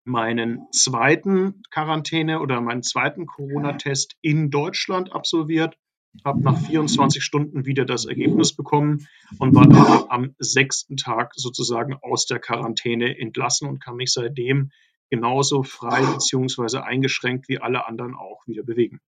meinen 0.05 0.67
zweiten 0.71 1.63
Quarantäne 1.71 2.39
oder 2.39 2.61
meinen 2.61 2.83
zweiten 2.83 3.25
Corona-Test 3.25 4.15
in 4.21 4.51
Deutschland 4.51 5.11
absolviert, 5.11 5.77
habe 6.23 6.41
nach 6.41 6.57
24 6.57 7.23
Stunden 7.23 7.65
wieder 7.65 7.85
das 7.85 8.05
Ergebnis 8.05 8.55
bekommen 8.55 9.07
und 9.39 9.55
war 9.55 9.67
dann 9.67 10.05
am 10.09 10.35
sechsten 10.37 10.95
Tag 10.95 11.33
sozusagen 11.35 11.95
aus 12.01 12.25
der 12.25 12.39
Quarantäne 12.39 13.17
entlassen 13.19 13.67
und 13.67 13.83
kann 13.83 13.95
mich 13.95 14.13
seitdem 14.13 14.71
genauso 15.09 15.63
frei 15.63 16.01
bzw. 16.01 16.77
eingeschränkt 16.77 17.49
wie 17.49 17.59
alle 17.59 17.87
anderen 17.87 18.15
auch 18.15 18.45
wieder 18.47 18.63
bewegen. 18.63 19.01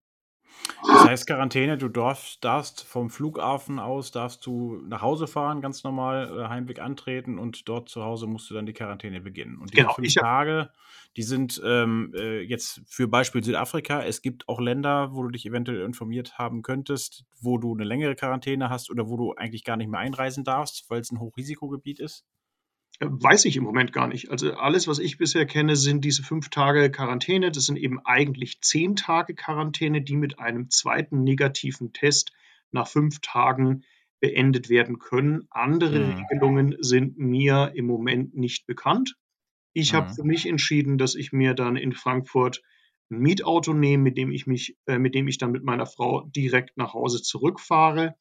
Das 0.88 1.04
heißt 1.06 1.28
Quarantäne, 1.28 1.78
du 1.78 1.90
darfst, 1.90 2.44
darfst 2.44 2.84
vom 2.84 3.10
Flughafen 3.10 3.80
aus, 3.80 4.12
darfst 4.12 4.46
du 4.46 4.82
nach 4.88 5.02
Hause 5.02 5.28
fahren, 5.28 5.62
ganz 5.62 5.84
normal, 5.84 6.40
äh, 6.40 6.48
Heimweg 6.50 6.80
antreten 6.80 7.40
und 7.40 7.68
dort 7.68 7.90
zu 7.90 8.04
Hause 8.04 8.28
musst 8.28 8.50
du 8.50 8.54
dann 8.54 8.66
die 8.66 8.74
Quarantäne 8.74 9.22
beginnen. 9.22 9.58
Und 9.60 9.74
diese 9.74 9.84
Genau, 9.84 9.94
fünf 9.94 10.14
Tage, 10.14 10.72
die 11.16 11.24
sind 11.24 11.62
ähm, 11.66 12.14
äh, 12.16 12.42
jetzt 12.42 12.82
für 12.88 13.08
Beispiel 13.08 13.44
Südafrika. 13.44 14.04
Es 14.04 14.22
gibt 14.22 14.48
auch 14.48 14.60
Länder, 14.60 15.14
wo 15.14 15.24
du 15.24 15.30
dich 15.30 15.46
eventuell 15.46 15.82
informiert 15.82 16.38
haben 16.38 16.62
könntest, 16.62 17.26
wo 17.42 17.58
du 17.58 17.74
eine 17.74 17.84
längere 17.84 18.16
Quarantäne 18.16 18.70
hast 18.70 18.90
oder 18.90 19.10
wo 19.10 19.18
du 19.18 19.34
eigentlich 19.34 19.64
gar 19.64 19.78
nicht 19.78 19.90
mehr 19.90 20.00
einreisen 20.00 20.44
darfst, 20.44 20.90
weil 20.90 21.02
es 21.02 21.12
ein 21.12 21.20
Hochrisikogebiet 21.20 22.00
ist. 22.00 22.26
Weiß 23.00 23.46
ich 23.46 23.56
im 23.58 23.64
Moment 23.64 23.94
gar 23.94 24.08
nicht. 24.08 24.32
Also 24.32 24.54
alles, 24.54 24.88
was 24.88 24.98
ich 24.98 25.18
bisher 25.20 25.46
kenne, 25.46 25.76
sind 25.76 26.04
diese 26.04 26.24
fünf 26.24 26.50
Tage 26.50 26.90
Quarantäne. 26.90 27.52
Das 27.52 27.66
sind 27.68 27.78
eben 27.78 28.00
eigentlich 28.06 28.62
zehn 28.62 28.96
Tage 28.96 29.36
Quarantäne, 29.36 30.02
die 30.02 30.16
mit 30.16 30.40
einem 30.40 30.70
zweiten 30.72 31.24
negativen 31.24 31.94
Test 31.94 32.32
nach 32.72 32.88
fünf 32.88 33.20
Tagen 33.22 33.84
beendet 34.20 34.70
werden 34.70 34.98
können. 34.98 35.48
Andere 35.52 36.00
Mhm. 36.00 36.14
Regelungen 36.32 36.76
sind 36.80 37.18
mir 37.20 37.72
im 37.76 37.86
Moment 37.86 38.36
nicht 38.36 38.66
bekannt. 38.66 39.16
Ich 39.74 39.94
habe 39.94 40.08
Mhm. 40.08 40.14
für 40.16 40.24
mich 40.24 40.48
entschieden, 40.48 40.98
dass 40.98 41.14
ich 41.14 41.32
mir 41.32 41.54
dann 41.54 41.76
in 41.76 41.94
Frankfurt 41.94 42.64
ein 43.12 43.20
Mietauto 43.20 43.74
nehme, 43.74 44.04
mit 44.04 44.18
dem 44.18 44.32
ich 44.32 44.48
mich, 44.48 44.76
äh, 44.88 44.98
mit 44.98 45.14
dem 45.14 45.28
ich 45.28 45.38
dann 45.38 45.52
mit 45.52 45.64
meiner 45.64 45.86
Frau 45.86 46.24
direkt 46.36 46.78
nach 46.78 46.94
Hause 46.96 47.22
zurückfahre 47.22 48.16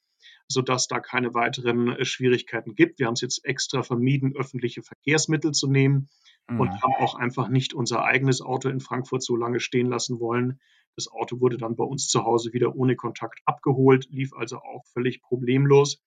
sodass 0.49 0.87
da 0.88 1.00
keine 1.00 1.35
weiteren 1.35 1.88
äh, 1.88 2.05
Schwierigkeiten 2.05 2.75
gibt. 2.75 2.99
Wir 2.99 3.07
haben 3.07 3.15
es 3.15 3.21
jetzt 3.21 3.45
extra 3.45 3.83
vermieden, 3.83 4.35
öffentliche 4.37 4.83
Verkehrsmittel 4.83 5.53
zu 5.53 5.69
nehmen 5.69 6.09
und 6.49 6.69
Mhm. 6.71 6.83
haben 6.83 6.95
auch 7.00 7.15
einfach 7.17 7.49
nicht 7.49 7.75
unser 7.75 8.05
eigenes 8.05 8.41
Auto 8.41 8.69
in 8.69 8.81
Frankfurt 8.81 9.23
so 9.23 9.35
lange 9.37 9.59
stehen 9.61 9.87
lassen 9.87 10.21
wollen. 10.21 10.61
Das 10.95 11.09
Auto 11.09 11.41
wurde 11.41 11.59
dann 11.59 11.76
bei 11.76 11.85
uns 11.85 12.07
zu 12.09 12.25
Hause 12.25 12.53
wieder 12.53 12.75
ohne 12.76 12.97
Kontakt 12.97 13.41
abgeholt, 13.45 14.07
lief 14.11 14.33
also 14.33 14.59
auch 14.59 14.87
völlig 14.93 15.21
problemlos. 15.21 16.03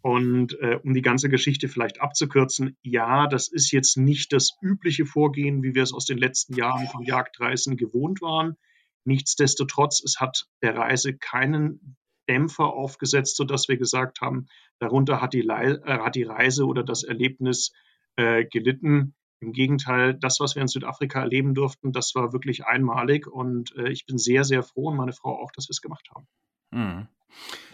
Und 0.00 0.58
äh, 0.60 0.78
um 0.82 0.94
die 0.94 1.02
ganze 1.02 1.28
Geschichte 1.28 1.68
vielleicht 1.68 2.00
abzukürzen, 2.00 2.76
ja, 2.82 3.26
das 3.28 3.48
ist 3.48 3.70
jetzt 3.72 3.96
nicht 3.96 4.32
das 4.32 4.56
übliche 4.60 5.04
Vorgehen, 5.06 5.62
wie 5.62 5.74
wir 5.74 5.82
es 5.82 5.92
aus 5.92 6.06
den 6.06 6.18
letzten 6.18 6.54
Jahren 6.54 6.86
von 6.88 7.04
Jagdreisen 7.04 7.76
gewohnt 7.76 8.20
waren. 8.20 8.56
Nichtsdestotrotz, 9.04 10.02
es 10.04 10.18
hat 10.20 10.46
der 10.62 10.76
Reise 10.76 11.16
keinen 11.16 11.96
Dämpfer 12.28 12.72
aufgesetzt, 12.72 13.36
sodass 13.36 13.68
wir 13.68 13.76
gesagt 13.76 14.20
haben, 14.20 14.46
darunter 14.78 15.20
hat 15.20 15.32
die, 15.32 15.42
Lei- 15.42 15.78
äh, 15.84 15.98
hat 15.98 16.14
die 16.14 16.22
Reise 16.22 16.66
oder 16.66 16.82
das 16.84 17.02
Erlebnis 17.02 17.72
äh, 18.16 18.44
gelitten. 18.44 19.14
Im 19.40 19.52
Gegenteil, 19.52 20.14
das, 20.14 20.38
was 20.38 20.54
wir 20.54 20.62
in 20.62 20.68
Südafrika 20.68 21.20
erleben 21.20 21.54
durften, 21.54 21.92
das 21.92 22.14
war 22.14 22.32
wirklich 22.32 22.64
einmalig 22.64 23.26
und 23.26 23.74
äh, 23.76 23.90
ich 23.90 24.06
bin 24.06 24.16
sehr, 24.18 24.44
sehr 24.44 24.62
froh 24.62 24.90
und 24.90 24.96
meine 24.96 25.12
Frau 25.12 25.42
auch, 25.42 25.50
dass 25.50 25.66
wir 25.66 25.72
es 25.72 25.80
gemacht 25.80 26.08
haben. 26.14 26.28
Mhm. 26.70 27.08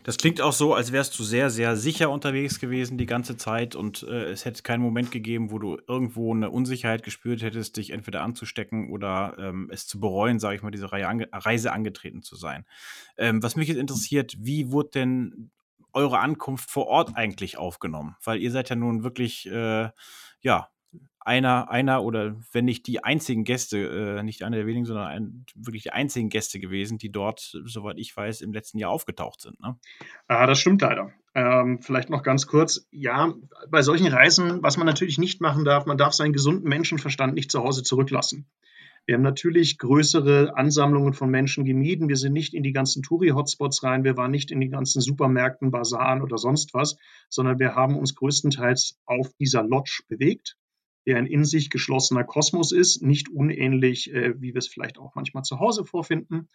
Das 0.05 0.17
klingt 0.17 0.41
auch 0.41 0.53
so, 0.53 0.75
als 0.75 0.93
wärst 0.93 1.19
du 1.19 1.25
sehr, 1.25 1.51
sehr 1.51 1.77
sicher 1.77 2.11
unterwegs 2.11 2.61
gewesen 2.61 2.99
die 2.99 3.07
ganze 3.07 3.37
Zeit 3.37 3.75
und 3.75 4.03
äh, 4.05 4.31
es 4.31 4.45
hätte 4.45 4.63
keinen 4.63 4.83
Moment 4.83 5.11
gegeben, 5.11 5.51
wo 5.51 5.59
du 5.59 5.79
irgendwo 5.87 6.35
eine 6.35 6.51
Unsicherheit 6.51 7.03
gespürt 7.03 7.43
hättest, 7.43 7.77
dich 7.77 7.91
entweder 7.91 8.23
anzustecken 8.23 8.91
oder 8.91 9.37
ähm, 9.39 9.69
es 9.73 9.87
zu 9.87 10.01
bereuen, 10.01 10.39
sage 10.39 10.57
ich 10.57 10.63
mal, 10.63 10.71
diese 10.71 10.93
ange 10.93 11.29
Reise 11.33 11.73
angetreten 11.73 12.23
zu 12.23 12.37
sein. 12.37 12.65
Ähm, 13.17 13.43
was 13.43 13.57
mich 13.57 13.69
jetzt 13.69 13.79
interessiert, 13.79 14.35
wie 14.39 14.71
wurde 14.71 14.91
denn 14.91 15.51
eure 15.93 16.21
Ankunft 16.21 16.71
vor 16.71 16.87
Ort 16.87 17.17
eigentlich 17.17 17.59
aufgenommen? 17.59 18.17
Weil 18.23 18.41
ihr 18.41 18.51
seid 18.51 18.71
ja 18.71 18.77
nun 18.77 19.03
wirklich, 19.03 19.47
äh, 19.51 19.91
ja, 20.41 20.69
einer, 21.29 21.71
einer 21.71 22.03
oder 22.03 22.35
wenn 22.53 22.65
nicht 22.65 22.87
die 22.87 23.05
einzigen 23.05 23.45
Gäste, 23.45 24.19
äh, 24.19 24.23
nicht 24.23 24.43
einer 24.43 24.57
der 24.57 24.67
wenigen, 24.67 24.87
sondern 24.87 25.07
ein, 25.07 25.47
wirklich 25.55 25.83
die 25.83 25.93
einzigen 25.93 26.31
Gäste 26.31 26.59
gewesen, 26.59 26.97
die 26.97 27.13
dort, 27.13 27.55
soweit 27.65 27.99
ich 27.99 28.17
weiß, 28.17 28.41
im 28.41 28.53
letzten 28.53 28.79
Jahr 28.79 28.91
aufgetaucht 28.91 29.43
sind. 29.43 29.61
Ne? 29.61 29.79
Ah, 30.27 30.47
das 30.47 30.59
stimmt 30.59 30.81
leider. 30.81 31.13
Ähm, 31.35 31.81
vielleicht 31.83 32.09
noch 32.09 32.23
ganz 32.23 32.47
kurz. 32.47 32.89
Ja, 32.91 33.35
bei 33.71 33.83
solchen 33.83 34.07
Reisen, 34.07 34.63
was 34.63 34.79
man 34.79 34.87
natürlich 34.87 35.19
nicht 35.19 35.43
machen 35.43 35.67
darf, 35.67 35.85
man 35.85 35.99
darf 35.99 36.15
seinen 36.15 36.33
gesunden 36.33 36.69
Menschenverstand 36.69 37.35
nicht 37.35 37.53
zu 37.53 37.63
Hause 37.63 37.83
zurücklassen. 37.83 38.49
Wir 39.05 39.15
haben 39.15 39.23
natürlich 39.23 39.79
größere 39.79 40.57
Ansammlungen 40.57 41.13
von 41.13 41.31
Menschen 41.31 41.65
gemieden. 41.65 42.09
Wir 42.09 42.17
sind 42.17 42.33
nicht 42.33 42.55
in 42.55 42.63
die 42.63 42.73
ganzen 42.73 43.03
Touri-Hotspots 43.03 43.83
rein. 43.83 44.05
Wir 44.05 44.17
waren 44.17 44.31
nicht 44.31 44.51
in 44.51 44.61
die 44.61 44.69
ganzen 44.69 45.01
Supermärkten, 45.01 45.71
Basaren 45.71 46.23
oder 46.23 46.39
sonst 46.39 46.75
was, 46.75 46.97
sondern 47.29 47.59
wir 47.59 47.75
haben 47.75 47.97
uns 47.97 48.15
größtenteils 48.15 48.99
auf 49.07 49.33
dieser 49.41 49.63
Lodge 49.63 50.03
bewegt, 50.09 50.57
der 51.09 51.17
ein 51.17 51.25
in 51.25 51.47
sich 51.47 51.71
geschlossener 51.71 52.23
Kosmos 52.23 52.71
ist, 52.71 53.03
nicht 53.03 53.31
unähnlich, 53.31 54.13
äh, 54.13 54.35
wie 54.43 54.53
wir 54.53 54.59
es 54.59 54.69
vielleicht 54.69 54.99
auch 54.99 55.15
manchmal 55.15 55.43
zu 55.43 55.59
Hause 55.59 55.87
vorfinden. 55.87 56.49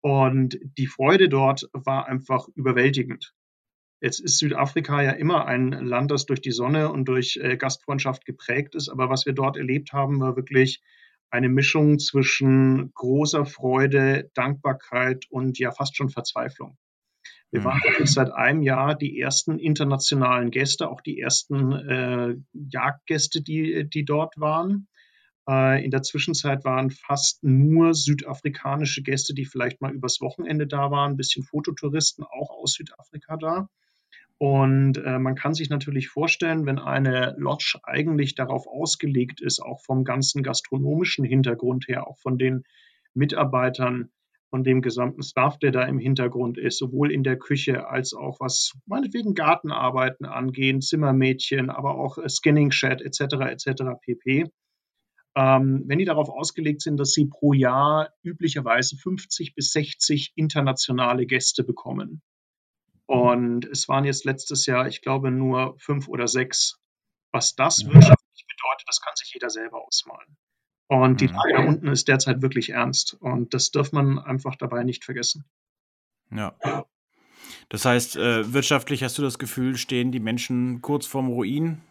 Und 0.00 0.58
die 0.78 0.86
Freude 0.86 1.28
dort 1.28 1.68
war 1.74 2.06
einfach 2.06 2.48
überwältigend. 2.54 3.34
Jetzt 4.00 4.20
ist 4.20 4.38
Südafrika 4.38 5.02
ja 5.02 5.10
immer 5.10 5.44
ein 5.44 5.72
Land, 5.72 6.10
das 6.10 6.24
durch 6.24 6.40
die 6.40 6.52
Sonne 6.52 6.90
und 6.90 7.04
durch 7.04 7.36
äh, 7.36 7.58
Gastfreundschaft 7.58 8.24
geprägt 8.24 8.74
ist. 8.74 8.88
Aber 8.88 9.10
was 9.10 9.26
wir 9.26 9.34
dort 9.34 9.58
erlebt 9.58 9.92
haben, 9.92 10.20
war 10.20 10.36
wirklich 10.36 10.80
eine 11.28 11.50
Mischung 11.50 11.98
zwischen 11.98 12.90
großer 12.94 13.44
Freude, 13.44 14.30
Dankbarkeit 14.32 15.26
und 15.28 15.58
ja 15.58 15.70
fast 15.70 15.98
schon 15.98 16.08
Verzweiflung. 16.08 16.78
Wir 17.50 17.64
waren 17.64 17.80
wirklich 17.82 18.10
seit 18.12 18.30
einem 18.30 18.62
Jahr 18.62 18.94
die 18.94 19.18
ersten 19.18 19.58
internationalen 19.58 20.50
Gäste, 20.50 20.90
auch 20.90 21.00
die 21.00 21.18
ersten 21.18 21.72
äh, 21.72 22.36
Jagdgäste, 22.52 23.42
die, 23.42 23.88
die 23.88 24.04
dort 24.04 24.38
waren. 24.38 24.86
Äh, 25.48 25.82
in 25.82 25.90
der 25.90 26.02
Zwischenzeit 26.02 26.64
waren 26.64 26.90
fast 26.90 27.42
nur 27.42 27.94
südafrikanische 27.94 29.02
Gäste, 29.02 29.32
die 29.32 29.46
vielleicht 29.46 29.80
mal 29.80 29.94
übers 29.94 30.20
Wochenende 30.20 30.66
da 30.66 30.90
waren, 30.90 31.12
ein 31.12 31.16
bisschen 31.16 31.42
Fototouristen 31.42 32.22
auch 32.24 32.50
aus 32.50 32.74
Südafrika 32.74 33.38
da. 33.38 33.68
Und 34.36 34.98
äh, 34.98 35.18
man 35.18 35.34
kann 35.34 35.54
sich 35.54 35.68
natürlich 35.68 36.08
vorstellen, 36.08 36.64
wenn 36.66 36.78
eine 36.78 37.34
Lodge 37.38 37.80
eigentlich 37.82 38.36
darauf 38.36 38.68
ausgelegt 38.68 39.40
ist, 39.40 39.60
auch 39.60 39.80
vom 39.80 40.04
ganzen 40.04 40.44
gastronomischen 40.44 41.24
Hintergrund 41.24 41.88
her, 41.88 42.06
auch 42.06 42.18
von 42.18 42.38
den 42.38 42.62
Mitarbeitern, 43.14 44.10
von 44.50 44.64
dem 44.64 44.80
gesamten 44.80 45.22
Staff, 45.22 45.58
der 45.58 45.72
da 45.72 45.82
im 45.84 45.98
Hintergrund 45.98 46.58
ist, 46.58 46.78
sowohl 46.78 47.12
in 47.12 47.22
der 47.22 47.38
Küche 47.38 47.88
als 47.88 48.14
auch 48.14 48.40
was 48.40 48.72
meinetwegen 48.86 49.34
Gartenarbeiten 49.34 50.26
angehen, 50.26 50.80
Zimmermädchen, 50.80 51.70
aber 51.70 51.96
auch 51.96 52.18
äh, 52.18 52.28
Skinning 52.28 52.70
Shed 52.70 53.02
etc. 53.02 53.20
etc. 53.50 53.82
pp. 54.00 54.46
Ähm, 55.36 55.84
wenn 55.86 55.98
die 55.98 56.04
darauf 56.04 56.30
ausgelegt 56.30 56.82
sind, 56.82 56.96
dass 56.98 57.12
sie 57.12 57.26
pro 57.26 57.52
Jahr 57.52 58.10
üblicherweise 58.22 58.96
50 58.96 59.54
bis 59.54 59.72
60 59.72 60.32
internationale 60.34 61.26
Gäste 61.26 61.62
bekommen. 61.62 62.22
Und 63.06 63.64
es 63.66 63.88
waren 63.88 64.04
jetzt 64.04 64.24
letztes 64.24 64.66
Jahr, 64.66 64.86
ich 64.86 65.00
glaube, 65.00 65.30
nur 65.30 65.76
fünf 65.78 66.08
oder 66.08 66.26
sechs. 66.26 66.78
Was 67.32 67.54
das 67.54 67.84
wirtschaftlich 67.84 68.46
bedeutet, 68.46 68.86
das 68.86 69.00
kann 69.00 69.14
sich 69.16 69.32
jeder 69.32 69.50
selber 69.50 69.86
ausmalen. 69.86 70.36
Und 70.88 71.20
die 71.20 71.28
Mhm. 71.28 71.34
Lage 71.34 71.52
da 71.52 71.64
unten 71.64 71.88
ist 71.88 72.08
derzeit 72.08 72.42
wirklich 72.42 72.70
ernst. 72.70 73.14
Und 73.20 73.54
das 73.54 73.70
darf 73.70 73.92
man 73.92 74.18
einfach 74.18 74.56
dabei 74.56 74.84
nicht 74.84 75.04
vergessen. 75.04 75.44
Ja. 76.30 76.56
Das 77.68 77.84
heißt, 77.84 78.16
äh, 78.16 78.52
wirtschaftlich 78.52 79.02
hast 79.02 79.18
du 79.18 79.22
das 79.22 79.38
Gefühl, 79.38 79.76
stehen 79.76 80.12
die 80.12 80.20
Menschen 80.20 80.80
kurz 80.80 81.06
vorm 81.06 81.28
Ruin? 81.28 81.82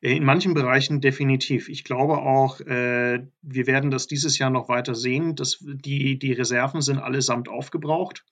In 0.00 0.24
manchen 0.24 0.54
Bereichen 0.54 1.00
definitiv. 1.00 1.68
Ich 1.68 1.84
glaube 1.84 2.18
auch, 2.18 2.60
äh, 2.60 3.26
wir 3.42 3.66
werden 3.66 3.90
das 3.90 4.06
dieses 4.06 4.38
Jahr 4.38 4.50
noch 4.50 4.68
weiter 4.68 4.94
sehen. 4.94 5.34
Dass 5.36 5.58
die, 5.60 6.18
die 6.18 6.32
Reserven 6.32 6.80
sind 6.80 6.98
allesamt 6.98 7.48
aufgebraucht. 7.48 8.24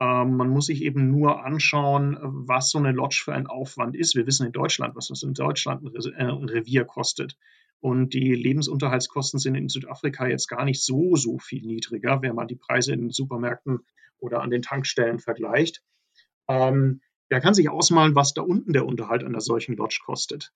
Ähm, 0.00 0.36
man 0.36 0.48
muss 0.48 0.66
sich 0.66 0.82
eben 0.82 1.10
nur 1.10 1.44
anschauen, 1.44 2.18
was 2.20 2.70
so 2.70 2.78
eine 2.78 2.92
Lodge 2.92 3.20
für 3.24 3.34
ein 3.34 3.46
Aufwand 3.46 3.94
ist. 3.96 4.16
Wir 4.16 4.26
wissen 4.26 4.46
in 4.46 4.52
Deutschland, 4.52 4.96
was 4.96 5.08
das 5.08 5.22
in 5.22 5.34
Deutschland 5.34 5.84
ein, 5.84 5.94
äh, 5.94 6.24
ein 6.24 6.48
Revier 6.48 6.84
kostet. 6.84 7.36
Und 7.82 8.14
die 8.14 8.34
Lebensunterhaltskosten 8.34 9.38
sind 9.38 9.56
in 9.56 9.68
Südafrika 9.68 10.26
jetzt 10.26 10.48
gar 10.48 10.64
nicht 10.64 10.82
so, 10.82 11.16
so 11.16 11.38
viel 11.38 11.62
niedriger, 11.62 12.22
wenn 12.22 12.34
man 12.34 12.46
die 12.46 12.56
Preise 12.56 12.92
in 12.92 13.00
den 13.00 13.10
Supermärkten 13.10 13.80
oder 14.18 14.40
an 14.40 14.50
den 14.50 14.62
Tankstellen 14.62 15.18
vergleicht. 15.18 15.82
Ähm, 16.48 17.02
wer 17.28 17.40
kann 17.40 17.54
sich 17.54 17.68
ausmalen, 17.68 18.14
was 18.14 18.32
da 18.32 18.42
unten 18.42 18.72
der 18.72 18.86
Unterhalt 18.86 19.24
einer 19.24 19.40
solchen 19.40 19.76
Lodge 19.76 20.00
kostet? 20.04 20.52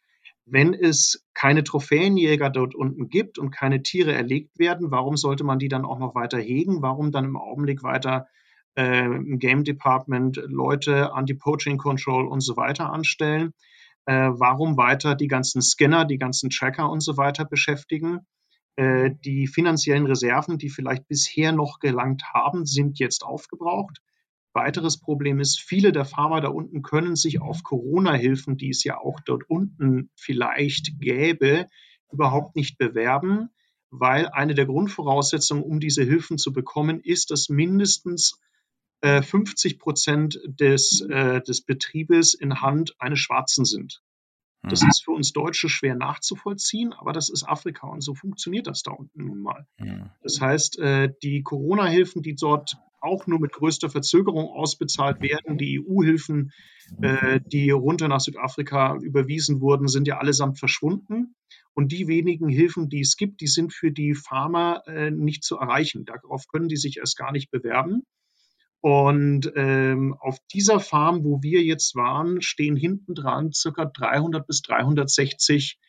wenn 0.47 0.75
es 0.75 1.27
keine 1.35 1.65
Trophäenjäger 1.65 2.51
dort 2.51 2.75
unten 2.75 3.09
gibt 3.09 3.39
und 3.39 3.51
keine 3.51 3.83
Tiere 3.83 4.15
erlegt 4.15 4.59
werden, 4.59 4.93
warum 4.93 5.17
sollte 5.17 5.43
man 5.43 5.59
die 5.59 5.69
dann 5.69 5.85
auch 5.85 5.99
noch 5.99 6.15
weiter 6.15 6.39
hegen? 6.39 6.83
Warum 6.83 7.11
dann 7.11 7.25
im 7.25 7.37
Augenblick 7.37 7.83
weiter 7.83 8.29
äh, 8.77 9.05
im 9.05 9.41
Game 9.41 9.65
Department 9.65 10.41
Leute, 10.47 11.13
Anti-Poaching 11.13 11.79
Control 11.79 12.29
und 12.29 12.41
so 12.41 12.57
weiter 12.57 12.93
anstellen? 12.93 13.53
Äh, 14.07 14.31
warum 14.33 14.77
weiter 14.77 15.15
die 15.15 15.29
ganzen 15.29 15.61
Scanner, 15.61 16.05
die 16.05 16.19
ganzen 16.19 16.51
Tracker 16.51 16.91
und 16.91 17.01
so 17.01 17.17
weiter 17.17 17.45
beschäftigen? 17.45 18.21
Äh, 18.77 19.11
die 19.25 19.47
finanziellen 19.47 20.07
Reserven, 20.07 20.59
die 20.59 20.71
vielleicht 20.71 21.09
bisher 21.09 21.53
noch 21.53 21.81
gelangt 21.81 22.23
haben, 22.33 22.67
sind 22.67 22.99
jetzt 22.99 23.25
aufgebraucht. 23.25 24.01
Weiteres 24.53 24.99
Problem 24.99 25.41
ist, 25.41 25.61
viele 25.61 25.93
der 25.93 26.05
Farmer 26.05 26.41
da 26.41 26.49
unten 26.49 26.83
können 26.83 27.17
sich 27.17 27.43
auf 27.43 27.63
Corona-Hilfen, 27.63 28.57
die 28.57 28.71
es 28.71 28.85
ja 28.85 28.99
auch 28.99 29.21
dort 29.21 29.43
unten 29.51 30.11
vielleicht 30.15 30.99
gäbe, 30.99 31.67
überhaupt 32.11 32.57
nicht 32.57 32.79
bewerben, 32.79 33.51
weil 33.91 34.29
eine 34.29 34.55
der 34.55 34.67
Grundvoraussetzungen, 34.67 35.63
um 35.63 35.81
diese 35.81 36.05
Hilfen 36.05 36.39
zu 36.39 36.53
bekommen, 36.53 37.01
ist, 37.01 37.31
dass 37.31 37.49
mindestens 37.49 38.41
äh, 39.01 39.23
50 39.23 39.79
Prozent 39.79 40.41
des, 40.47 41.01
äh, 41.09 41.41
des 41.43 41.63
Betriebes 41.63 42.35
in 42.35 42.61
Hand 42.61 42.95
eines 42.99 43.19
Schwarzen 43.19 43.65
sind. 43.65 44.03
Das 44.63 44.83
mhm. 44.83 44.89
ist 44.89 45.05
für 45.05 45.13
uns 45.13 45.33
Deutsche 45.33 45.69
schwer 45.69 45.95
nachzuvollziehen, 45.95 46.93
aber 46.93 47.13
das 47.13 47.29
ist 47.29 47.45
Afrika 47.45 47.87
und 47.87 48.01
so 48.01 48.15
funktioniert 48.15 48.67
das 48.67 48.83
da 48.83 48.91
unten 48.91 49.25
nun 49.25 49.41
mal. 49.41 49.67
Mhm. 49.79 50.11
Das 50.23 50.41
heißt, 50.41 50.79
äh, 50.79 51.13
die 51.23 51.43
Corona-Hilfen, 51.43 52.23
die 52.23 52.35
dort 52.35 52.77
auch 53.01 53.27
nur 53.27 53.39
mit 53.39 53.53
größter 53.53 53.89
Verzögerung 53.91 54.49
ausbezahlt 54.49 55.21
werden. 55.21 55.59
Die 55.59 55.81
EU-Hilfen, 55.81 56.53
äh, 57.01 57.41
die 57.45 57.71
runter 57.71 58.09
nach 58.09 58.21
Südafrika 58.21 58.97
überwiesen 58.97 59.61
wurden, 59.61 59.87
sind 59.87 60.09
ja 60.09 60.19
allesamt 60.19 60.59
verschwunden. 60.59 61.35
Und 61.75 61.93
die 61.93 62.09
wenigen 62.09 62.49
Hilfen, 62.49 62.89
die 62.89 63.01
es 63.01 63.17
gibt, 63.17 63.41
die 63.41 63.47
sind 63.47 63.73
für 63.73 63.93
die 63.93 64.15
Farmer 64.15 64.83
äh, 64.87 65.11
nicht 65.11 65.45
zu 65.45 65.57
erreichen. 65.57 66.05
Darauf 66.05 66.49
können 66.49 66.69
die 66.69 66.77
sich 66.77 66.97
erst 66.97 67.17
gar 67.17 67.33
nicht 67.33 67.51
bewerben. 67.51 68.03
Und 68.87 69.51
ähm, 69.57 70.15
auf 70.21 70.39
dieser 70.53 70.79
Farm, 70.79 71.25
wo 71.25 71.43
wir 71.43 71.61
jetzt 71.65 71.97
waren, 71.97 72.41
stehen 72.41 72.77
hinten 72.77 73.17
dran 73.17 73.51
circa 73.53 73.85
300 73.85 74.47
bis 74.47 74.63
360 74.63 75.81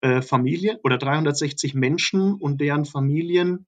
äh, 0.00 0.22
Familien 0.22 0.78
oder 0.84 0.96
360 0.96 1.74
Menschen 1.74 2.34
und 2.34 2.60
deren 2.60 2.84
Familien, 2.84 3.66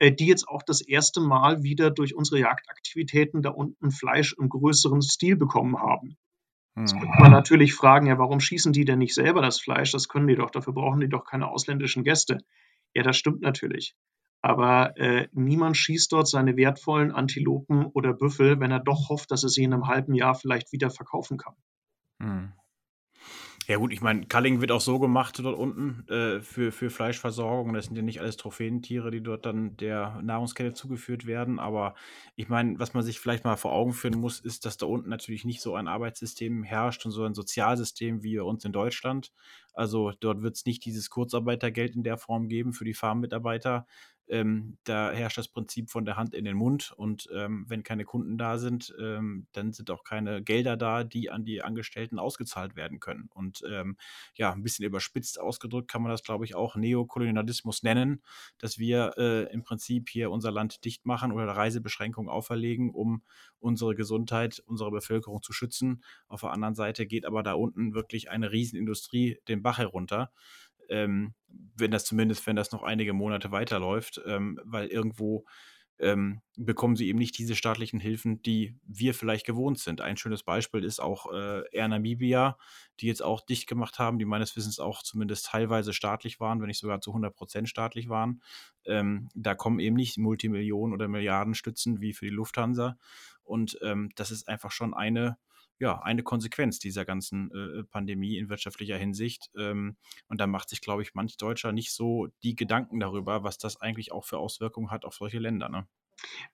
äh, 0.00 0.10
die 0.10 0.26
jetzt 0.26 0.48
auch 0.48 0.64
das 0.64 0.80
erste 0.80 1.20
Mal 1.20 1.62
wieder 1.62 1.92
durch 1.92 2.16
unsere 2.16 2.40
Jagdaktivitäten 2.40 3.42
da 3.42 3.50
unten 3.50 3.92
Fleisch 3.92 4.34
im 4.36 4.48
größeren 4.48 5.00
Stil 5.00 5.36
bekommen 5.36 5.78
haben. 5.78 6.16
Jetzt 6.76 6.94
könnte 6.94 7.20
man 7.20 7.30
natürlich 7.30 7.74
fragen, 7.74 8.08
ja, 8.08 8.18
warum 8.18 8.40
schießen 8.40 8.72
die 8.72 8.86
denn 8.86 8.98
nicht 8.98 9.14
selber 9.14 9.40
das 9.40 9.60
Fleisch? 9.60 9.92
Das 9.92 10.08
können 10.08 10.26
die 10.26 10.34
doch, 10.34 10.50
dafür 10.50 10.72
brauchen 10.72 10.98
die 10.98 11.08
doch 11.08 11.24
keine 11.24 11.46
ausländischen 11.46 12.02
Gäste. 12.02 12.38
Ja, 12.92 13.04
das 13.04 13.16
stimmt 13.16 13.40
natürlich. 13.40 13.94
Aber 14.40 14.96
äh, 14.96 15.28
niemand 15.32 15.76
schießt 15.76 16.12
dort 16.12 16.28
seine 16.28 16.56
wertvollen 16.56 17.12
Antilopen 17.12 17.86
oder 17.86 18.12
Büffel, 18.12 18.60
wenn 18.60 18.70
er 18.70 18.80
doch 18.80 19.08
hofft, 19.08 19.30
dass 19.30 19.42
er 19.42 19.48
sie 19.48 19.64
in 19.64 19.74
einem 19.74 19.88
halben 19.88 20.14
Jahr 20.14 20.34
vielleicht 20.34 20.72
wieder 20.72 20.90
verkaufen 20.90 21.38
kann. 21.38 21.54
Hm. 22.20 22.52
Ja 23.68 23.76
gut, 23.76 23.92
ich 23.92 24.00
meine, 24.00 24.26
Culling 24.26 24.62
wird 24.62 24.72
auch 24.72 24.80
so 24.80 24.98
gemacht 24.98 25.38
dort 25.40 25.58
unten 25.58 26.08
äh, 26.08 26.40
für, 26.40 26.72
für 26.72 26.88
Fleischversorgung. 26.88 27.74
Das 27.74 27.84
sind 27.84 27.96
ja 27.96 28.02
nicht 28.02 28.18
alles 28.18 28.38
Trophäentiere, 28.38 29.10
die 29.10 29.22
dort 29.22 29.44
dann 29.44 29.76
der 29.76 30.22
Nahrungskette 30.22 30.72
zugeführt 30.72 31.26
werden. 31.26 31.58
Aber 31.58 31.94
ich 32.34 32.48
meine, 32.48 32.78
was 32.78 32.94
man 32.94 33.02
sich 33.02 33.20
vielleicht 33.20 33.44
mal 33.44 33.56
vor 33.56 33.72
Augen 33.72 33.92
führen 33.92 34.18
muss, 34.18 34.40
ist, 34.40 34.64
dass 34.64 34.78
da 34.78 34.86
unten 34.86 35.10
natürlich 35.10 35.44
nicht 35.44 35.60
so 35.60 35.74
ein 35.74 35.86
Arbeitssystem 35.86 36.62
herrscht 36.62 37.04
und 37.04 37.12
so 37.12 37.24
ein 37.24 37.34
Sozialsystem 37.34 38.22
wie 38.22 38.38
bei 38.38 38.42
uns 38.42 38.64
in 38.64 38.72
Deutschland. 38.72 39.34
Also 39.74 40.12
dort 40.18 40.40
wird 40.40 40.56
es 40.56 40.64
nicht 40.64 40.86
dieses 40.86 41.10
Kurzarbeitergeld 41.10 41.94
in 41.94 42.04
der 42.04 42.16
Form 42.16 42.48
geben 42.48 42.72
für 42.72 42.86
die 42.86 42.94
Farmmitarbeiter, 42.94 43.86
ähm, 44.30 44.78
da 44.84 45.10
herrscht 45.10 45.38
das 45.38 45.48
Prinzip 45.48 45.90
von 45.90 46.04
der 46.04 46.16
Hand 46.16 46.34
in 46.34 46.44
den 46.44 46.56
Mund 46.56 46.92
und 46.96 47.28
ähm, 47.34 47.64
wenn 47.68 47.82
keine 47.82 48.04
Kunden 48.04 48.38
da 48.38 48.58
sind, 48.58 48.94
ähm, 49.00 49.46
dann 49.52 49.72
sind 49.72 49.90
auch 49.90 50.04
keine 50.04 50.42
Gelder 50.42 50.76
da, 50.76 51.04
die 51.04 51.30
an 51.30 51.44
die 51.44 51.62
Angestellten 51.62 52.18
ausgezahlt 52.18 52.76
werden 52.76 53.00
können. 53.00 53.28
Und 53.34 53.62
ähm, 53.68 53.96
ja, 54.34 54.52
ein 54.52 54.62
bisschen 54.62 54.84
überspitzt 54.84 55.40
ausgedrückt 55.40 55.90
kann 55.90 56.02
man 56.02 56.10
das, 56.10 56.22
glaube 56.22 56.44
ich, 56.44 56.54
auch 56.54 56.76
Neokolonialismus 56.76 57.82
nennen, 57.82 58.22
dass 58.58 58.78
wir 58.78 59.14
äh, 59.16 59.52
im 59.52 59.62
Prinzip 59.62 60.08
hier 60.08 60.30
unser 60.30 60.50
Land 60.50 60.84
dicht 60.84 61.06
machen 61.06 61.32
oder 61.32 61.46
Reisebeschränkungen 61.46 62.30
auferlegen, 62.30 62.90
um 62.90 63.22
unsere 63.60 63.94
Gesundheit, 63.94 64.62
unsere 64.66 64.90
Bevölkerung 64.90 65.42
zu 65.42 65.52
schützen. 65.52 66.02
Auf 66.28 66.42
der 66.42 66.52
anderen 66.52 66.74
Seite 66.74 67.06
geht 67.06 67.24
aber 67.24 67.42
da 67.42 67.54
unten 67.54 67.94
wirklich 67.94 68.30
eine 68.30 68.52
Riesenindustrie 68.52 69.38
den 69.48 69.62
Bach 69.62 69.78
herunter 69.78 70.30
ähm, 70.88 71.34
wenn 71.76 71.90
das 71.90 72.04
zumindest, 72.04 72.46
wenn 72.46 72.56
das 72.56 72.72
noch 72.72 72.82
einige 72.82 73.12
Monate 73.12 73.50
weiterläuft, 73.50 74.20
ähm, 74.26 74.60
weil 74.64 74.88
irgendwo 74.88 75.44
ähm, 76.00 76.40
bekommen 76.56 76.94
sie 76.94 77.08
eben 77.08 77.18
nicht 77.18 77.36
diese 77.38 77.56
staatlichen 77.56 77.98
Hilfen, 77.98 78.40
die 78.42 78.76
wir 78.86 79.14
vielleicht 79.14 79.44
gewohnt 79.44 79.80
sind. 79.80 80.00
Ein 80.00 80.16
schönes 80.16 80.44
Beispiel 80.44 80.84
ist 80.84 81.00
auch 81.00 81.32
äh, 81.32 81.62
Air 81.72 81.88
Namibia, 81.88 82.56
die 83.00 83.06
jetzt 83.06 83.22
auch 83.22 83.40
dicht 83.40 83.66
gemacht 83.66 83.98
haben, 83.98 84.18
die 84.18 84.24
meines 84.24 84.56
Wissens 84.56 84.78
auch 84.78 85.02
zumindest 85.02 85.46
teilweise 85.46 85.92
staatlich 85.92 86.38
waren, 86.38 86.60
wenn 86.60 86.68
nicht 86.68 86.78
sogar 86.78 87.00
zu 87.00 87.10
100 87.10 87.34
Prozent 87.34 87.68
staatlich 87.68 88.08
waren. 88.08 88.42
Ähm, 88.84 89.28
da 89.34 89.54
kommen 89.54 89.80
eben 89.80 89.96
nicht 89.96 90.18
Multimillionen 90.18 90.94
oder 90.94 91.08
Milliarden 91.08 91.54
Stützen 91.54 92.00
wie 92.00 92.12
für 92.12 92.26
die 92.26 92.32
Lufthansa. 92.32 92.96
Und 93.42 93.78
ähm, 93.82 94.10
das 94.14 94.30
ist 94.30 94.48
einfach 94.48 94.70
schon 94.70 94.94
eine 94.94 95.36
ja, 95.78 96.00
eine 96.02 96.22
Konsequenz 96.22 96.78
dieser 96.78 97.04
ganzen 97.04 97.50
äh, 97.52 97.84
Pandemie 97.84 98.36
in 98.36 98.48
wirtschaftlicher 98.48 98.96
Hinsicht. 98.96 99.50
Ähm, 99.56 99.96
und 100.28 100.40
da 100.40 100.46
macht 100.46 100.68
sich, 100.68 100.80
glaube 100.80 101.02
ich, 101.02 101.14
manch 101.14 101.36
Deutscher 101.36 101.72
nicht 101.72 101.92
so 101.92 102.28
die 102.42 102.56
Gedanken 102.56 103.00
darüber, 103.00 103.44
was 103.44 103.58
das 103.58 103.80
eigentlich 103.80 104.12
auch 104.12 104.24
für 104.24 104.38
Auswirkungen 104.38 104.90
hat 104.90 105.04
auf 105.04 105.14
solche 105.14 105.38
Länder. 105.38 105.68
Ne? 105.68 105.86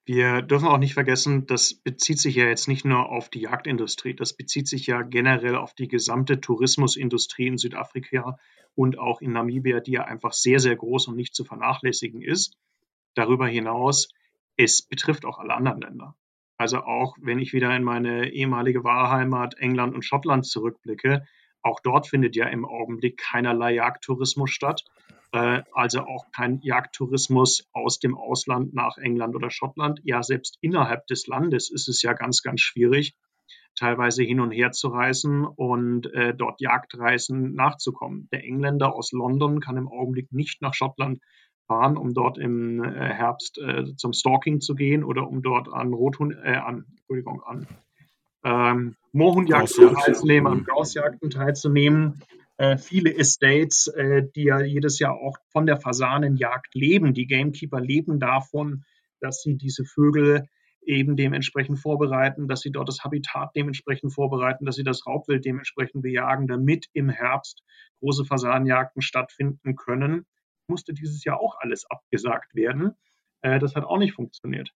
Wir 0.04 0.42
dürfen 0.42 0.68
auch 0.68 0.78
nicht 0.78 0.94
vergessen, 0.94 1.46
das 1.46 1.74
bezieht 1.74 2.18
sich 2.18 2.34
ja 2.34 2.46
jetzt 2.46 2.68
nicht 2.68 2.84
nur 2.84 3.08
auf 3.08 3.30
die 3.30 3.40
Jagdindustrie, 3.40 4.14
das 4.14 4.34
bezieht 4.34 4.68
sich 4.68 4.86
ja 4.86 5.00
generell 5.02 5.56
auf 5.56 5.74
die 5.74 5.88
gesamte 5.88 6.40
Tourismusindustrie 6.40 7.46
in 7.46 7.56
Südafrika 7.56 8.38
und 8.74 8.98
auch 8.98 9.22
in 9.22 9.32
Namibia, 9.32 9.80
die 9.80 9.92
ja 9.92 10.04
einfach 10.04 10.34
sehr, 10.34 10.58
sehr 10.58 10.76
groß 10.76 11.08
und 11.08 11.16
nicht 11.16 11.34
zu 11.34 11.44
vernachlässigen 11.44 12.20
ist. 12.20 12.58
Darüber 13.14 13.46
hinaus, 13.46 14.08
es 14.56 14.82
betrifft 14.82 15.24
auch 15.24 15.38
alle 15.38 15.54
anderen 15.54 15.80
Länder. 15.80 16.16
Also 16.56 16.78
auch 16.78 17.16
wenn 17.20 17.38
ich 17.38 17.52
wieder 17.52 17.74
in 17.74 17.82
meine 17.82 18.30
ehemalige 18.30 18.84
Wahlheimat 18.84 19.56
England 19.58 19.94
und 19.94 20.04
Schottland 20.04 20.46
zurückblicke, 20.46 21.26
auch 21.62 21.80
dort 21.80 22.06
findet 22.06 22.36
ja 22.36 22.46
im 22.46 22.64
Augenblick 22.64 23.16
keinerlei 23.16 23.72
Jagdtourismus 23.74 24.50
statt. 24.50 24.84
Äh, 25.32 25.62
also 25.72 26.00
auch 26.02 26.30
kein 26.30 26.60
Jagdtourismus 26.60 27.68
aus 27.72 27.98
dem 27.98 28.16
Ausland 28.16 28.74
nach 28.74 28.98
England 28.98 29.34
oder 29.34 29.50
Schottland. 29.50 30.00
Ja, 30.04 30.22
selbst 30.22 30.58
innerhalb 30.60 31.06
des 31.06 31.26
Landes 31.26 31.70
ist 31.70 31.88
es 31.88 32.02
ja 32.02 32.12
ganz, 32.12 32.42
ganz 32.42 32.60
schwierig, 32.60 33.16
teilweise 33.74 34.22
hin 34.22 34.40
und 34.40 34.52
her 34.52 34.70
zu 34.72 34.88
reisen 34.88 35.44
und 35.44 36.06
äh, 36.12 36.34
dort 36.34 36.60
Jagdreisen 36.60 37.54
nachzukommen. 37.54 38.28
Der 38.30 38.44
Engländer 38.44 38.94
aus 38.94 39.10
London 39.12 39.60
kann 39.60 39.76
im 39.76 39.88
Augenblick 39.88 40.32
nicht 40.32 40.62
nach 40.62 40.74
Schottland 40.74 41.18
fahren, 41.66 41.96
um 41.96 42.14
dort 42.14 42.38
im 42.38 42.82
äh, 42.82 42.88
Herbst 42.88 43.58
äh, 43.58 43.94
zum 43.96 44.12
Stalking 44.12 44.60
zu 44.60 44.74
gehen 44.74 45.04
oder 45.04 45.28
um 45.28 45.42
dort 45.42 45.72
an 45.72 45.92
Rothund, 45.92 46.34
äh, 46.42 46.54
an, 46.54 46.84
Entschuldigung, 46.96 47.42
an 47.42 47.66
ähm, 48.44 48.96
Moorhundjagden 49.12 49.94
teilzunehmen, 49.94 50.52
an 50.52 50.64
Gaussjagden 50.64 51.30
teilzunehmen. 51.30 52.22
Äh, 52.56 52.76
viele 52.76 53.16
Estates, 53.16 53.88
äh, 53.88 54.22
die 54.34 54.44
ja 54.44 54.60
jedes 54.60 54.98
Jahr 54.98 55.14
auch 55.14 55.38
von 55.48 55.66
der 55.66 55.78
Fasanenjagd 55.78 56.74
leben. 56.74 57.14
Die 57.14 57.26
Gamekeeper 57.26 57.80
leben 57.80 58.20
davon, 58.20 58.84
dass 59.20 59.40
sie 59.42 59.56
diese 59.56 59.84
Vögel 59.84 60.46
eben 60.86 61.16
dementsprechend 61.16 61.78
vorbereiten, 61.78 62.46
dass 62.46 62.60
sie 62.60 62.70
dort 62.70 62.88
das 62.88 63.02
Habitat 63.02 63.52
dementsprechend 63.56 64.12
vorbereiten, 64.12 64.66
dass 64.66 64.76
sie 64.76 64.84
das 64.84 65.06
Raubwild 65.06 65.44
dementsprechend 65.44 66.02
bejagen, 66.02 66.46
damit 66.46 66.88
im 66.92 67.08
Herbst 67.08 67.62
große 68.00 68.26
Fasanenjagden 68.26 69.00
stattfinden 69.00 69.76
können 69.76 70.26
musste 70.68 70.92
dieses 70.92 71.24
Jahr 71.24 71.40
auch 71.40 71.56
alles 71.60 71.88
abgesagt 71.90 72.54
werden. 72.54 72.92
Äh, 73.42 73.58
das 73.58 73.74
hat 73.74 73.84
auch 73.84 73.98
nicht 73.98 74.14
funktioniert. 74.14 74.70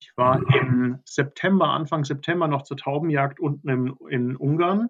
Ich 0.00 0.12
war 0.16 0.40
im 0.54 1.00
September, 1.04 1.68
Anfang 1.68 2.04
September 2.04 2.48
noch 2.48 2.62
zur 2.62 2.76
Taubenjagd 2.76 3.38
unten 3.38 3.68
im, 3.68 3.96
in 4.08 4.36
Ungarn. 4.36 4.88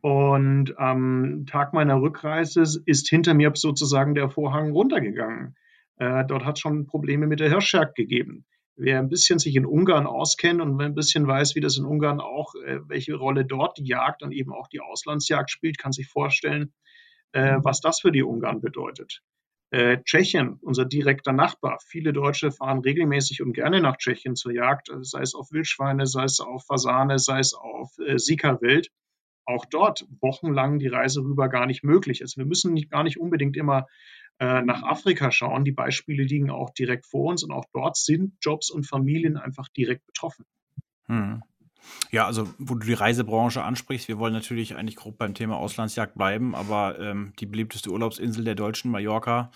Und 0.00 0.78
am 0.78 1.44
Tag 1.46 1.74
meiner 1.74 2.00
Rückreise 2.00 2.62
ist 2.86 3.08
hinter 3.08 3.34
mir 3.34 3.52
sozusagen 3.54 4.14
der 4.14 4.30
Vorhang 4.30 4.70
runtergegangen. 4.70 5.56
Äh, 5.96 6.24
dort 6.24 6.44
hat 6.44 6.56
es 6.56 6.60
schon 6.60 6.86
Probleme 6.86 7.26
mit 7.26 7.40
der 7.40 7.50
Hirschjagd 7.50 7.96
gegeben. 7.96 8.46
Wer 8.76 9.00
ein 9.00 9.08
bisschen 9.08 9.40
sich 9.40 9.56
in 9.56 9.66
Ungarn 9.66 10.06
auskennt 10.06 10.60
und 10.60 10.80
ein 10.80 10.94
bisschen 10.94 11.26
weiß, 11.26 11.56
wie 11.56 11.60
das 11.60 11.76
in 11.76 11.84
Ungarn 11.84 12.20
auch, 12.20 12.54
äh, 12.54 12.78
welche 12.86 13.16
Rolle 13.16 13.44
dort 13.44 13.76
die 13.78 13.86
Jagd 13.86 14.22
und 14.22 14.30
eben 14.30 14.52
auch 14.52 14.68
die 14.68 14.80
Auslandsjagd 14.80 15.50
spielt, 15.50 15.78
kann 15.78 15.90
sich 15.90 16.06
vorstellen, 16.06 16.72
äh, 17.32 17.56
was 17.60 17.80
das 17.80 18.00
für 18.00 18.12
die 18.12 18.22
Ungarn 18.22 18.60
bedeutet. 18.60 19.20
Äh, 19.70 19.98
Tschechien, 20.02 20.58
unser 20.62 20.86
direkter 20.86 21.32
Nachbar. 21.32 21.78
Viele 21.86 22.14
Deutsche 22.14 22.50
fahren 22.50 22.78
regelmäßig 22.78 23.42
und 23.42 23.52
gerne 23.52 23.82
nach 23.82 23.98
Tschechien 23.98 24.34
zur 24.34 24.52
Jagd, 24.52 24.90
sei 25.02 25.20
es 25.20 25.34
auf 25.34 25.52
Wildschweine, 25.52 26.06
sei 26.06 26.24
es 26.24 26.40
auf 26.40 26.64
Fasane, 26.64 27.18
sei 27.18 27.40
es 27.40 27.52
auf 27.52 27.90
äh, 27.98 28.18
Sika-Wild. 28.18 28.90
auch 29.44 29.64
dort 29.66 30.06
wochenlang 30.20 30.78
die 30.78 30.88
Reise 30.88 31.20
rüber 31.22 31.48
gar 31.48 31.66
nicht 31.66 31.82
möglich. 31.82 32.22
Also 32.22 32.38
wir 32.38 32.46
müssen 32.46 32.72
nicht, 32.74 32.90
gar 32.90 33.02
nicht 33.02 33.18
unbedingt 33.18 33.56
immer 33.56 33.86
äh, 34.38 34.62
nach 34.62 34.82
Afrika 34.82 35.30
schauen. 35.30 35.64
Die 35.64 35.72
Beispiele 35.72 36.22
liegen 36.22 36.50
auch 36.50 36.70
direkt 36.70 37.06
vor 37.06 37.30
uns 37.30 37.42
und 37.42 37.50
auch 37.50 37.64
dort 37.72 37.96
sind 37.96 38.36
Jobs 38.40 38.70
und 38.70 38.86
Familien 38.86 39.36
einfach 39.36 39.68
direkt 39.68 40.06
betroffen. 40.06 40.44
Hm. 41.06 41.42
Ja, 42.10 42.26
also 42.26 42.48
wo 42.58 42.74
du 42.74 42.86
die 42.86 42.94
Reisebranche 42.94 43.62
ansprichst, 43.62 44.08
wir 44.08 44.18
wollen 44.18 44.32
natürlich 44.32 44.76
eigentlich 44.76 44.96
grob 44.96 45.18
beim 45.18 45.34
Thema 45.34 45.56
Auslandsjagd 45.56 46.14
bleiben, 46.14 46.54
aber 46.54 46.98
ähm, 46.98 47.32
die 47.38 47.46
beliebteste 47.46 47.90
Urlaubsinsel 47.90 48.44
der 48.44 48.54
Deutschen, 48.54 48.90
Mallorca, 48.90 49.50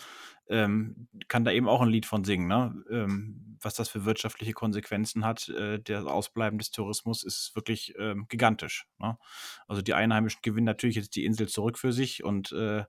ähm, 0.52 1.08
kann 1.28 1.44
da 1.44 1.50
eben 1.50 1.68
auch 1.68 1.80
ein 1.80 1.88
Lied 1.88 2.06
von 2.06 2.24
singen, 2.24 2.46
ne? 2.46 2.84
Ähm, 2.90 3.52
was 3.64 3.74
das 3.74 3.88
für 3.88 4.04
wirtschaftliche 4.04 4.52
Konsequenzen 4.52 5.24
hat. 5.24 5.48
Äh, 5.48 5.78
der 5.78 6.06
Ausbleiben 6.06 6.58
des 6.58 6.70
Tourismus 6.70 7.22
ist 7.22 7.54
wirklich 7.54 7.94
ähm, 7.98 8.26
gigantisch. 8.28 8.86
Ne? 8.98 9.18
Also 9.66 9.82
die 9.82 9.94
Einheimischen 9.94 10.40
gewinnen 10.42 10.66
natürlich 10.66 10.96
jetzt 10.96 11.16
die 11.16 11.24
Insel 11.24 11.48
zurück 11.48 11.78
für 11.78 11.92
sich 11.92 12.24
und 12.24 12.52
äh, 12.52 12.84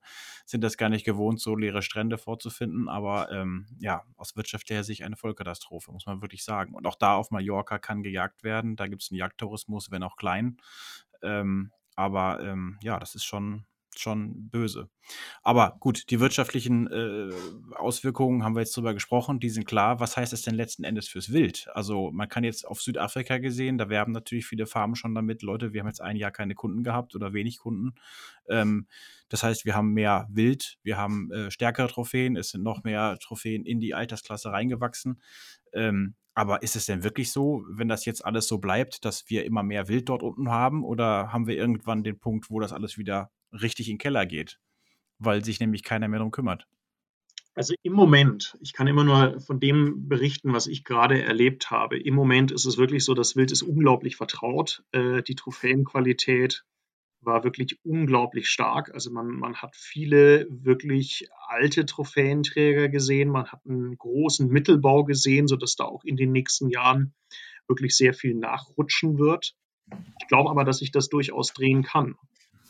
sind 0.46 0.64
das 0.64 0.78
gar 0.78 0.90
nicht 0.90 1.06
gewohnt, 1.06 1.40
so 1.40 1.56
leere 1.56 1.82
Strände 1.82 2.18
vorzufinden. 2.18 2.90
Aber 2.90 3.32
ähm, 3.32 3.68
ja, 3.80 4.04
aus 4.16 4.36
wirtschaftlicher 4.36 4.84
Sicht 4.84 5.04
eine 5.04 5.16
Vollkatastrophe, 5.16 5.92
muss 5.92 6.06
man 6.06 6.22
wirklich 6.22 6.44
sagen. 6.44 6.74
Und 6.74 6.86
auch 6.88 6.96
da 6.96 7.16
auf 7.16 7.32
Mallorca 7.32 7.78
kann 7.80 8.04
gejagt 8.04 8.44
werden. 8.44 8.76
Da 8.76 8.88
gibt 8.88 9.04
es 9.04 9.12
einen 9.12 9.20
Jagdtourismus, 9.20 9.92
wenn 9.92 10.04
auch 10.04 10.18
klein. 10.18 10.58
Ähm, 11.22 11.72
aber 11.96 12.42
ähm, 12.42 12.80
ja, 12.82 13.00
das 13.00 13.16
ist 13.16 13.24
schon 13.24 13.66
schon 14.00 14.50
böse. 14.50 14.90
Aber 15.42 15.78
gut, 15.80 16.10
die 16.10 16.20
wirtschaftlichen 16.20 16.88
äh, 16.88 17.32
Auswirkungen 17.76 18.44
haben 18.44 18.56
wir 18.56 18.62
jetzt 18.62 18.76
drüber 18.76 18.94
gesprochen, 18.94 19.40
die 19.40 19.50
sind 19.50 19.66
klar. 19.66 20.00
Was 20.00 20.18
heißt 20.18 20.34
das 20.34 20.42
denn 20.42 20.56
letzten 20.56 20.84
Endes 20.84 21.08
fürs 21.08 21.32
Wild? 21.32 21.68
Also 21.74 22.12
man 22.12 22.30
kann 22.30 22.44
jetzt 22.44 22.68
auf 22.68 22.82
Südafrika 22.82 23.38
gesehen, 23.38 23.78
da 23.78 23.90
werben 23.90 24.12
natürlich 24.12 24.46
viele 24.46 24.66
Farmen 24.66 24.96
schon 24.96 25.16
damit, 25.16 25.42
Leute, 25.42 25.74
wir 25.74 25.82
haben 25.82 25.88
jetzt 25.88 26.02
ein 26.02 26.16
Jahr 26.16 26.32
keine 26.32 26.56
Kunden 26.56 26.84
gehabt 26.84 27.16
oder 27.16 27.34
wenig 27.34 27.60
Kunden. 27.60 27.96
Ähm, 28.48 28.88
das 29.30 29.44
heißt, 29.44 29.66
wir 29.66 29.76
haben 29.76 29.94
mehr 29.94 30.28
Wild, 30.30 30.78
wir 30.84 30.98
haben 30.98 31.32
äh, 31.32 31.52
stärkere 31.52 31.88
Trophäen, 31.88 32.36
es 32.36 32.50
sind 32.50 32.64
noch 32.64 32.84
mehr 32.84 33.18
Trophäen 33.20 33.66
in 33.66 33.80
die 33.80 33.94
Altersklasse 33.94 34.52
reingewachsen. 34.52 35.22
Ähm, 35.74 36.16
aber 36.36 36.64
ist 36.64 36.76
es 36.76 36.88
denn 36.88 37.04
wirklich 37.04 37.32
so, 37.32 37.64
wenn 37.70 37.88
das 37.88 38.06
jetzt 38.06 38.26
alles 38.26 38.48
so 38.48 38.58
bleibt, 38.58 39.06
dass 39.06 39.30
wir 39.30 39.46
immer 39.46 39.62
mehr 39.62 39.88
Wild 39.88 40.10
dort 40.10 40.24
unten 40.24 40.50
haben? 40.50 40.84
Oder 40.84 41.32
haben 41.32 41.48
wir 41.48 41.56
irgendwann 41.56 42.04
den 42.04 42.20
Punkt, 42.20 42.50
wo 42.50 42.60
das 42.60 42.74
alles 42.74 42.98
wieder 42.98 43.32
richtig 43.54 43.90
in 43.90 43.96
den 43.96 44.00
Keller 44.00 44.26
geht, 44.26 44.60
weil 45.20 45.44
sich 45.44 45.60
nämlich 45.60 45.84
keiner 45.84 46.08
mehr 46.08 46.20
darum 46.20 46.32
kümmert. 46.32 46.68
Also 47.56 47.76
im 47.84 47.94
Moment, 47.94 48.58
ich 48.62 48.74
kann 48.74 48.88
immer 48.88 49.04
nur 49.04 49.40
von 49.40 49.60
dem 49.60 50.08
berichten, 50.08 50.54
was 50.54 50.66
ich 50.66 50.84
gerade 50.84 51.22
erlebt 51.22 51.70
habe. 51.70 52.00
Im 52.00 52.16
Moment 52.16 52.52
ist 52.52 52.66
es 52.66 52.78
wirklich 52.78 53.06
so, 53.06 53.14
das 53.14 53.36
Wild 53.36 53.52
ist 53.52 53.62
unglaublich 53.62 54.16
vertraut. 54.16 54.84
Äh, 54.92 55.22
die 55.22 55.36
Trophäenqualität 55.36 56.66
war 57.22 57.44
wirklich 57.44 57.80
unglaublich 57.84 58.50
stark. 58.50 58.92
Also 58.94 59.12
man, 59.12 59.28
man 59.28 59.56
hat 59.58 59.76
viele 59.76 60.48
wirklich 60.50 61.30
alte 61.48 61.86
Trophäenträger 61.86 62.90
gesehen. 62.90 63.30
Man 63.30 63.46
hat 63.46 63.62
einen 63.68 63.98
großen 63.98 64.50
Mittelbau 64.50 65.04
gesehen, 65.04 65.48
sodass 65.48 65.76
da 65.76 65.86
auch 65.86 66.04
in 66.04 66.18
den 66.18 66.32
nächsten 66.32 66.70
Jahren 66.70 67.14
wirklich 67.68 67.96
sehr 67.96 68.16
viel 68.16 68.34
nachrutschen 68.34 69.20
wird. 69.20 69.56
Ich 70.20 70.28
glaube 70.28 70.50
aber, 70.50 70.64
dass 70.66 70.80
sich 70.80 70.92
das 70.92 71.10
durchaus 71.10 71.54
drehen 71.54 71.84
kann 71.84 72.16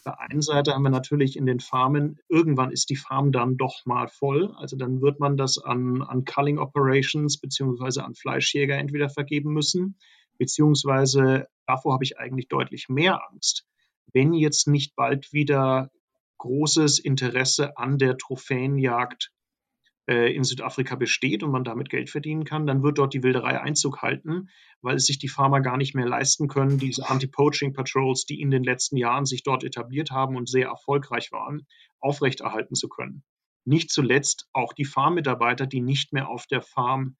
der 0.04 0.20
einen 0.20 0.42
Seite 0.42 0.74
haben 0.74 0.84
wir 0.84 0.89
natürlich 0.89 1.36
in 1.36 1.46
den 1.46 1.60
Farmen, 1.60 2.20
irgendwann 2.30 2.72
ist 2.72 2.89
die 2.89 2.96
Farm 2.96 3.32
dann 3.32 3.58
doch 3.58 3.86
mal 3.86 4.08
voll. 4.08 4.54
Also 4.58 4.76
dann 4.76 5.02
wird 5.02 5.20
man 5.20 5.38
das 5.38 5.58
an, 5.58 6.02
an 6.02 6.26
Culling 6.26 6.58
Operations 6.58 7.39
beziehungsweise 7.39 8.04
an 8.04 8.16
Fleischjäger 8.16 8.78
entweder 8.78 9.10
vergeben 9.10 9.54
müssen, 9.54 9.98
beziehungsweise 10.38 11.48
davor 11.66 11.94
habe 11.94 12.04
ich 12.04 12.20
eigentlich 12.20 12.48
deutlich 12.48 12.88
mehr 12.89 13.22
Angst. 13.30 13.66
Wenn 14.12 14.34
jetzt 14.34 14.68
nicht 14.68 14.96
bald 14.96 15.34
wieder 15.34 15.89
großes 16.38 17.00
Interesse 17.00 17.78
an 17.78 17.98
der 17.98 18.18
Trophäenjagd 18.18 19.33
in 20.06 20.44
Südafrika 20.44 20.96
besteht 20.96 21.44
und 21.44 21.52
man 21.52 21.63
damit 21.63 21.89
Geld 21.89 22.10
verdienen 22.10 22.44
kann, 22.44 22.68
dann 22.68 22.84
wird 22.84 22.98
dort 22.98 23.13
die 23.13 23.24
Wilderei 23.24 23.62
Einzug 23.62 24.02
halten, 24.02 24.50
weil 24.82 24.98
es 24.98 25.06
sich 25.06 25.18
die 25.18 25.30
Farmer 25.30 25.62
gar 25.62 25.78
nicht 25.78 25.96
mehr 25.96 26.06
leisten 26.06 26.50
können, 26.50 26.78
diese 26.78 27.10
Anti-Poaching-Patrols, 27.10 28.26
die 28.26 28.42
in 28.42 28.52
den 28.52 28.66
letzten 28.66 28.98
Jahren 28.98 29.26
sich 29.26 29.44
dort 29.44 29.63
etabliert 29.63 30.12
haben 30.12 30.36
und 30.36 30.50
sehr 30.50 30.68
erfolgreich 30.68 31.32
waren, 31.32 31.66
aufrechterhalten 32.02 32.76
zu 32.76 32.89
können. 32.89 33.24
Nicht 33.66 33.92
zuletzt 33.92 34.50
auch 34.52 34.74
die 34.74 34.84
Farmmitarbeiter, 34.84 35.68
die 35.68 35.80
nicht 35.80 36.12
mehr 36.12 36.28
auf 36.28 36.48
der 36.48 36.62
Farm 36.62 37.16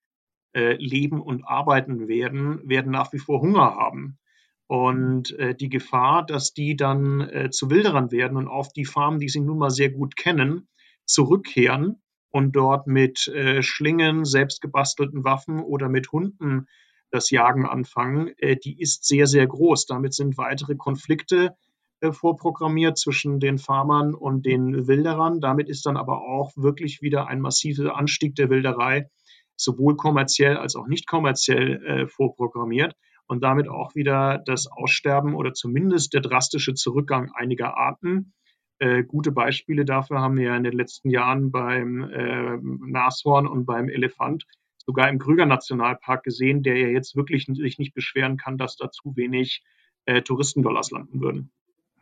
äh, 0.54 0.76
leben 0.76 1.22
und 1.22 1.46
arbeiten 1.46 2.08
werden, 2.08 2.68
werden 2.68 2.92
nach 2.92 3.14
wie 3.14 3.20
vor 3.20 3.42
Hunger 3.42 3.76
haben. 3.76 4.20
Und 4.68 5.32
äh, 5.40 5.56
die 5.56 5.70
Gefahr, 5.70 6.26
dass 6.26 6.54
die 6.54 6.76
dann 6.76 7.22
äh, 7.22 7.50
zu 7.50 7.70
Wilderern 7.70 8.12
werden 8.12 8.38
und 8.38 8.48
auf 8.48 8.74
die 8.74 8.86
Farmen, 8.86 9.20
die 9.20 9.30
sie 9.30 9.42
nun 9.42 9.58
mal 9.58 9.70
sehr 9.70 9.90
gut 9.90 10.16
kennen, 10.16 10.68
zurückkehren, 11.06 12.02
und 12.34 12.56
dort 12.56 12.88
mit 12.88 13.28
äh, 13.28 13.62
Schlingen, 13.62 14.26
selbstgebastelten 14.26 15.24
Waffen 15.24 15.62
oder 15.62 15.88
mit 15.88 16.12
Hunden 16.12 16.66
das 17.12 17.30
Jagen 17.30 17.68
anfangen, 17.68 18.34
äh, 18.40 18.58
die 18.58 18.82
ist 18.82 19.06
sehr, 19.06 19.28
sehr 19.28 19.46
groß. 19.46 19.86
Damit 19.86 20.16
sind 20.16 20.36
weitere 20.36 20.76
Konflikte 20.76 21.56
äh, 22.02 22.12
vorprogrammiert 22.12 22.98
zwischen 22.98 23.40
den 23.40 23.60
Farmern 23.60 24.16
und 24.16 24.48
den 24.48 24.88
Wilderern. 24.88 25.42
Damit 25.42 25.70
ist 25.70 25.86
dann 25.86 25.96
aber 25.96 26.22
auch 26.24 26.52
wirklich 26.56 27.04
wieder 27.04 27.28
ein 27.28 27.40
massiver 27.40 27.96
Anstieg 27.96 28.34
der 28.34 28.50
Wilderei, 28.50 29.12
sowohl 29.56 29.96
kommerziell 29.96 30.58
als 30.58 30.76
auch 30.76 30.88
nicht 30.88 31.06
kommerziell 31.06 31.86
äh, 31.86 32.08
vorprogrammiert 32.08 32.96
und 33.28 33.44
damit 33.44 33.70
auch 33.70 33.94
wieder 33.94 34.42
das 34.44 34.66
Aussterben 34.66 35.36
oder 35.36 35.54
zumindest 35.54 36.16
der 36.16 36.22
drastische 36.22 36.74
Zurückgang 36.74 37.32
einiger 37.36 37.78
Arten 37.78 38.34
äh, 38.80 39.04
gute 39.04 39.32
Beispiele 39.32 39.86
dafür 39.86 40.20
haben 40.20 40.38
wir 40.38 40.46
ja 40.46 40.58
in 40.58 40.64
den 40.64 40.74
letzten 40.74 41.10
Jahren 41.10 41.52
beim 41.52 42.04
äh, 42.04 42.58
Nashorn 42.62 43.48
und 43.48 43.66
beim 43.66 43.90
Elefant, 43.90 44.46
sogar 44.78 45.10
im 45.10 45.20
Krüger 45.20 45.46
Nationalpark 45.46 46.24
gesehen, 46.24 46.64
der 46.64 46.78
ja 46.78 46.88
jetzt 46.88 47.16
wirklich 47.16 47.46
sich 47.46 47.80
nicht 47.80 47.94
beschweren 47.94 48.38
kann, 48.38 48.58
dass 48.58 48.76
da 48.76 48.92
zu 48.92 49.16
wenig 49.16 49.64
äh, 50.06 50.22
Touristendollars 50.22 50.92
landen 50.92 51.22
würden. 51.22 51.52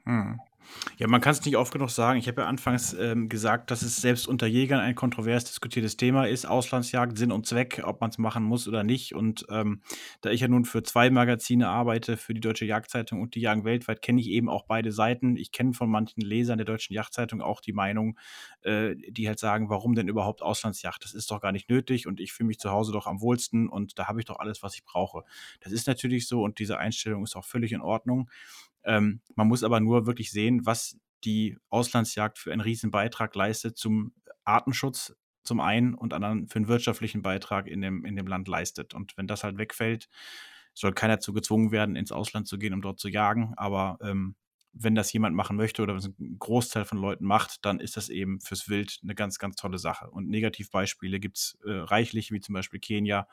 Hm. 0.05 0.39
Ja, 0.97 1.07
man 1.07 1.19
kann 1.19 1.33
es 1.33 1.43
nicht 1.43 1.57
oft 1.57 1.73
genug 1.73 1.89
sagen. 1.89 2.17
Ich 2.17 2.27
habe 2.27 2.41
ja 2.43 2.47
anfangs 2.47 2.93
ähm, 2.93 3.27
gesagt, 3.27 3.71
dass 3.71 3.81
es 3.81 3.97
selbst 3.97 4.27
unter 4.27 4.47
Jägern 4.47 4.79
ein 4.79 4.95
kontrovers 4.95 5.43
diskutiertes 5.43 5.97
Thema 5.97 6.27
ist. 6.27 6.45
Auslandsjagd, 6.45 7.17
Sinn 7.17 7.31
und 7.31 7.45
Zweck, 7.45 7.81
ob 7.83 7.99
man 7.99 8.09
es 8.09 8.17
machen 8.17 8.43
muss 8.43 8.67
oder 8.67 8.83
nicht. 8.83 9.13
Und 9.13 9.45
ähm, 9.49 9.81
da 10.21 10.29
ich 10.29 10.41
ja 10.41 10.47
nun 10.47 10.63
für 10.63 10.81
zwei 10.83 11.09
Magazine 11.09 11.67
arbeite, 11.67 12.15
für 12.15 12.33
die 12.33 12.39
Deutsche 12.39 12.65
Jagdzeitung 12.65 13.21
und 13.21 13.35
die 13.35 13.41
Jagen 13.41 13.65
weltweit, 13.65 14.01
kenne 14.01 14.21
ich 14.21 14.29
eben 14.29 14.49
auch 14.49 14.63
beide 14.65 14.91
Seiten. 14.91 15.35
Ich 15.35 15.51
kenne 15.51 15.73
von 15.73 15.89
manchen 15.89 16.21
Lesern 16.21 16.57
der 16.57 16.65
Deutschen 16.65 16.93
Jagdzeitung 16.93 17.41
auch 17.41 17.59
die 17.59 17.73
Meinung, 17.73 18.17
äh, 18.61 18.95
die 19.09 19.27
halt 19.27 19.39
sagen, 19.39 19.69
warum 19.69 19.95
denn 19.95 20.07
überhaupt 20.07 20.41
Auslandsjagd? 20.41 21.03
Das 21.03 21.13
ist 21.13 21.31
doch 21.31 21.41
gar 21.41 21.51
nicht 21.51 21.69
nötig 21.69 22.07
und 22.07 22.19
ich 22.19 22.31
fühle 22.31 22.47
mich 22.47 22.59
zu 22.59 22.71
Hause 22.71 22.93
doch 22.93 23.07
am 23.07 23.19
wohlsten 23.21 23.67
und 23.67 23.99
da 23.99 24.07
habe 24.07 24.19
ich 24.19 24.25
doch 24.25 24.39
alles, 24.39 24.63
was 24.63 24.75
ich 24.75 24.85
brauche. 24.85 25.23
Das 25.59 25.73
ist 25.73 25.87
natürlich 25.87 26.27
so 26.27 26.43
und 26.43 26.59
diese 26.59 26.77
Einstellung 26.77 27.23
ist 27.23 27.35
auch 27.35 27.45
völlig 27.45 27.73
in 27.73 27.81
Ordnung. 27.81 28.29
Ähm, 28.84 29.22
man 29.36 29.48
muss 29.48 29.63
aber 29.63 29.80
nur 29.80 30.06
wirklich 30.06 30.32
sehen, 30.32 30.65
was 30.65 30.98
die 31.24 31.58
Auslandsjagd 31.70 32.39
für 32.39 32.52
einen 32.52 32.62
riesen 32.62 32.91
Beitrag 32.91 33.36
leistet 33.36 33.78
zum 33.78 34.13
Artenschutz 34.44 35.15
zum 35.44 35.60
einen 35.60 35.94
und 35.94 36.13
anderen 36.13 36.48
für 36.48 36.58
einen 36.58 36.67
wirtschaftlichen 36.67 37.22
Beitrag 37.22 37.67
in 37.67 37.82
dem, 37.82 38.06
in 38.06 38.15
dem 38.15 38.28
Land 38.28 38.48
leistet. 38.48 38.94
Und 38.94 39.17
wenn 39.17 39.28
das 39.28 39.44
halt 39.44 39.58
wegfällt, 39.58 40.08
soll 40.74 40.94
keiner 40.94 41.20
zu 41.20 41.34
gezwungen 41.34 41.72
werden, 41.72 41.96
ins 41.96 42.12
Ausland 42.12 42.48
zu 42.48 42.58
gehen, 42.58 42.74
um 42.74 42.82
dort 42.82 43.00
zu 43.00 43.10
jagen. 43.10 43.54
Aber 43.58 43.98
ähm, 44.02 44.36
wenn 44.73 44.95
das 44.95 45.12
jemand 45.12 45.36
machen 45.36 45.57
möchte 45.57 45.81
oder 45.81 45.95
ein 45.95 46.38
Großteil 46.39 46.86
von 46.86 46.97
Leuten 46.97 47.25
macht, 47.25 47.65
dann 47.65 47.79
ist 47.79 47.97
das 47.97 48.10
eben 48.10 48.39
fürs 48.39 48.69
Wild 48.69 48.99
eine 49.03 49.15
ganz, 49.15 49.38
ganz 49.38 49.55
tolle 49.55 49.77
Sache. 49.77 50.10
Und 50.10 50.29
Negativbeispiele 50.29 51.19
gibt 51.19 51.38
es 51.38 51.60
äh, 51.65 51.71
reichlich, 51.71 52.31
wie 52.31 52.39
zum 52.39 52.53
Beispiel 52.53 52.79
Kenia, 52.79 53.27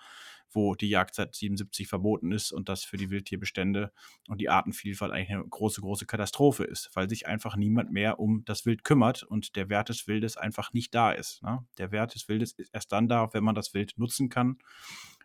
wo 0.51 0.75
die 0.75 0.89
Jagd 0.89 1.15
seit 1.15 1.35
77 1.35 1.87
verboten 1.87 2.33
ist 2.33 2.53
und 2.53 2.69
das 2.69 2.83
für 2.83 2.97
die 2.97 3.11
Wildtierbestände 3.11 3.93
und 4.27 4.41
die 4.41 4.49
Artenvielfalt 4.49 5.13
eigentlich 5.13 5.31
eine 5.31 5.47
große, 5.47 5.81
große 5.81 6.07
Katastrophe 6.07 6.65
ist, 6.65 6.91
weil 6.95 7.09
sich 7.09 7.27
einfach 7.27 7.55
niemand 7.55 7.93
mehr 7.93 8.19
um 8.19 8.45
das 8.45 8.67
Wild 8.67 8.83
kümmert 8.83 9.23
und 9.23 9.55
der 9.57 9.69
Wert 9.69 9.91
des 9.91 10.09
Wildes 10.09 10.37
einfach 10.37 10.73
nicht 10.73 10.95
da 10.95 11.13
ist. 11.13 11.43
Ne? 11.43 11.65
Der 11.77 11.93
Wert 11.93 12.15
des 12.15 12.29
Wildes 12.29 12.53
ist 12.53 12.75
erst 12.75 12.91
dann 12.93 13.09
da, 13.09 13.33
wenn 13.33 13.45
man 13.45 13.55
das 13.55 13.75
Wild 13.75 13.95
nutzen 13.97 14.29
kann. 14.29 14.59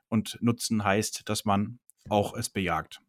Und 0.10 0.38
nutzen 0.42 0.84
heißt, 0.84 1.28
dass 1.28 1.44
man 1.46 1.80
auch 2.08 2.36
es 2.36 2.50
bejagt 2.50 3.02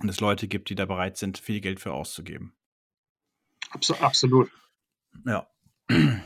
und 0.00 0.08
es 0.08 0.20
Leute 0.20 0.48
gibt, 0.48 0.70
die 0.70 0.74
da 0.74 0.86
bereit 0.86 1.16
sind, 1.16 1.38
viel 1.38 1.60
Geld 1.60 1.80
für 1.80 1.92
auszugeben. 1.92 2.52
Absolut. 3.70 4.50
Ja. 5.26 5.46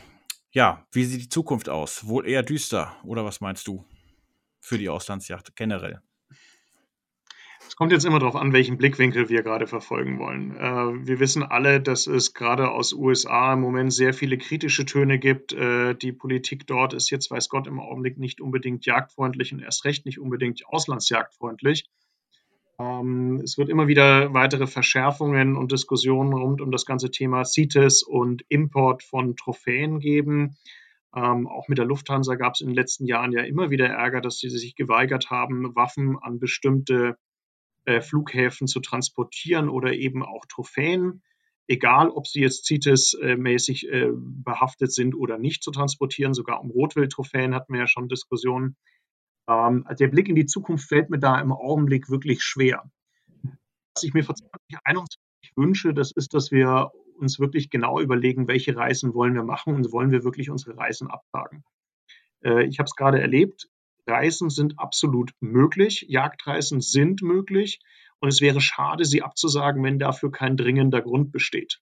Ja, 0.51 0.87
wie 0.93 1.03
sieht 1.03 1.21
die 1.21 1.27
Zukunft 1.27 1.67
aus? 1.67 2.07
Wohl 2.07 2.25
eher 2.25 2.41
düster, 2.41 2.95
oder 3.03 3.25
was 3.25 3.41
meinst 3.41 3.67
du 3.67 3.83
für 4.61 4.77
die 4.77 4.87
Auslandsjacht 4.87 5.53
generell? 5.57 5.99
Es 7.67 7.75
kommt 7.75 7.91
jetzt 7.91 8.05
immer 8.05 8.19
darauf 8.19 8.37
an, 8.37 8.53
welchen 8.53 8.77
Blickwinkel 8.77 9.27
wir 9.27 9.43
gerade 9.43 9.67
verfolgen 9.67 10.17
wollen. 10.17 10.55
Äh, 10.55 11.07
wir 11.07 11.19
wissen 11.19 11.43
alle, 11.43 11.81
dass 11.81 12.07
es 12.07 12.33
gerade 12.33 12.71
aus 12.71 12.93
USA 12.93 13.51
im 13.51 13.59
Moment 13.59 13.91
sehr 13.91 14.13
viele 14.13 14.37
kritische 14.37 14.85
Töne 14.85 15.19
gibt. 15.19 15.51
Äh, 15.51 15.93
die 15.93 16.13
Politik 16.13 16.67
dort 16.67 16.93
ist 16.93 17.09
jetzt, 17.09 17.29
weiß 17.29 17.49
Gott, 17.49 17.67
im 17.67 17.81
Augenblick 17.81 18.17
nicht 18.17 18.39
unbedingt 18.39 18.85
jagdfreundlich 18.85 19.51
und 19.51 19.59
erst 19.59 19.83
recht 19.83 20.05
nicht 20.05 20.19
unbedingt 20.19 20.65
auslandsjagdfreundlich. 20.67 21.85
Ähm, 22.79 23.41
es 23.43 23.57
wird 23.57 23.69
immer 23.69 23.87
wieder 23.87 24.33
weitere 24.33 24.67
Verschärfungen 24.67 25.55
und 25.55 25.71
Diskussionen 25.71 26.33
rund 26.33 26.61
um 26.61 26.71
das 26.71 26.85
ganze 26.85 27.09
Thema 27.09 27.45
CITES 27.45 28.03
und 28.03 28.43
Import 28.49 29.03
von 29.03 29.35
Trophäen 29.35 29.99
geben. 29.99 30.57
Ähm, 31.15 31.47
auch 31.47 31.69
mit 31.69 31.77
der 31.77 31.85
Lufthansa 31.85 32.35
gab 32.35 32.55
es 32.55 32.61
in 32.61 32.67
den 32.67 32.75
letzten 32.75 33.05
Jahren 33.05 33.31
ja 33.31 33.43
immer 33.43 33.69
wieder 33.69 33.87
Ärger, 33.87 34.19
dass 34.19 34.39
sie 34.39 34.49
sich 34.49 34.75
geweigert 34.75 35.29
haben, 35.29 35.73
Waffen 35.75 36.17
an 36.21 36.39
bestimmte 36.39 37.17
äh, 37.85 38.01
Flughäfen 38.01 38.67
zu 38.67 38.81
transportieren 38.81 39.69
oder 39.69 39.93
eben 39.93 40.23
auch 40.23 40.45
Trophäen, 40.45 41.23
egal 41.67 42.09
ob 42.09 42.27
sie 42.27 42.41
jetzt 42.41 42.65
CITES-mäßig 42.65 43.87
äh, 43.89 44.09
behaftet 44.13 44.91
sind 44.91 45.15
oder 45.15 45.37
nicht 45.37 45.63
zu 45.63 45.71
transportieren. 45.71 46.33
Sogar 46.33 46.59
um 46.59 46.71
Rotwild-Trophäen 46.71 47.55
hatten 47.55 47.71
wir 47.71 47.79
ja 47.79 47.87
schon 47.87 48.09
Diskussionen. 48.09 48.75
Ähm, 49.47 49.85
der 49.99 50.07
Blick 50.07 50.29
in 50.29 50.35
die 50.35 50.45
Zukunft 50.45 50.87
fällt 50.87 51.09
mir 51.09 51.19
da 51.19 51.39
im 51.39 51.51
Augenblick 51.51 52.09
wirklich 52.09 52.43
schwer. 52.43 52.83
Was 53.95 54.03
ich 54.03 54.13
mir 54.13 54.23
für 54.23 54.33
2021 54.33 55.19
wünsche, 55.55 55.93
das 55.93 56.11
ist, 56.11 56.33
dass 56.33 56.51
wir 56.51 56.91
uns 57.17 57.39
wirklich 57.39 57.69
genau 57.69 57.99
überlegen, 57.99 58.47
welche 58.47 58.75
Reisen 58.75 59.13
wollen 59.13 59.35
wir 59.35 59.43
machen 59.43 59.75
und 59.75 59.91
wollen 59.91 60.11
wir 60.11 60.23
wirklich 60.23 60.49
unsere 60.49 60.77
Reisen 60.77 61.09
absagen. 61.09 61.63
Äh, 62.43 62.65
ich 62.65 62.79
habe 62.79 62.85
es 62.85 62.95
gerade 62.95 63.21
erlebt, 63.21 63.67
Reisen 64.07 64.49
sind 64.49 64.79
absolut 64.79 65.31
möglich, 65.39 66.05
Jagdreisen 66.07 66.81
sind 66.81 67.21
möglich 67.21 67.79
und 68.19 68.29
es 68.29 68.41
wäre 68.41 68.61
schade, 68.61 69.05
sie 69.05 69.23
abzusagen, 69.23 69.83
wenn 69.83 69.99
dafür 69.99 70.31
kein 70.31 70.57
dringender 70.57 71.01
Grund 71.01 71.31
besteht. 71.31 71.79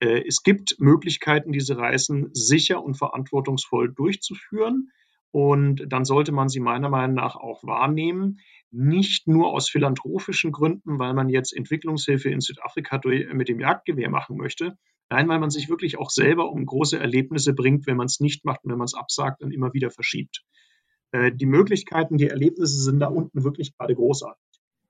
Äh, 0.00 0.22
es 0.26 0.42
gibt 0.42 0.76
Möglichkeiten, 0.78 1.52
diese 1.52 1.76
Reisen 1.76 2.30
sicher 2.32 2.82
und 2.82 2.94
verantwortungsvoll 2.96 3.92
durchzuführen. 3.92 4.90
Und 5.32 5.86
dann 5.88 6.04
sollte 6.04 6.30
man 6.30 6.48
sie 6.48 6.60
meiner 6.60 6.90
Meinung 6.90 7.16
nach 7.16 7.36
auch 7.36 7.64
wahrnehmen. 7.64 8.38
Nicht 8.70 9.26
nur 9.26 9.52
aus 9.52 9.68
philanthropischen 9.68 10.52
Gründen, 10.52 10.98
weil 10.98 11.14
man 11.14 11.28
jetzt 11.28 11.56
Entwicklungshilfe 11.56 12.30
in 12.30 12.40
Südafrika 12.40 13.00
mit 13.32 13.48
dem 13.48 13.58
Jagdgewehr 13.58 14.10
machen 14.10 14.36
möchte. 14.36 14.76
Nein, 15.10 15.28
weil 15.28 15.40
man 15.40 15.50
sich 15.50 15.68
wirklich 15.68 15.98
auch 15.98 16.10
selber 16.10 16.50
um 16.50 16.64
große 16.64 16.98
Erlebnisse 16.98 17.54
bringt, 17.54 17.86
wenn 17.86 17.96
man 17.96 18.06
es 18.06 18.20
nicht 18.20 18.44
macht 18.44 18.64
und 18.64 18.70
wenn 18.70 18.78
man 18.78 18.86
es 18.86 18.94
absagt 18.94 19.42
und 19.42 19.52
immer 19.52 19.74
wieder 19.74 19.90
verschiebt. 19.90 20.42
Äh, 21.12 21.32
die 21.32 21.46
Möglichkeiten, 21.46 22.16
die 22.16 22.28
Erlebnisse 22.28 22.80
sind 22.80 23.00
da 23.00 23.08
unten 23.08 23.44
wirklich 23.44 23.76
gerade 23.76 23.94
großartig. 23.94 24.42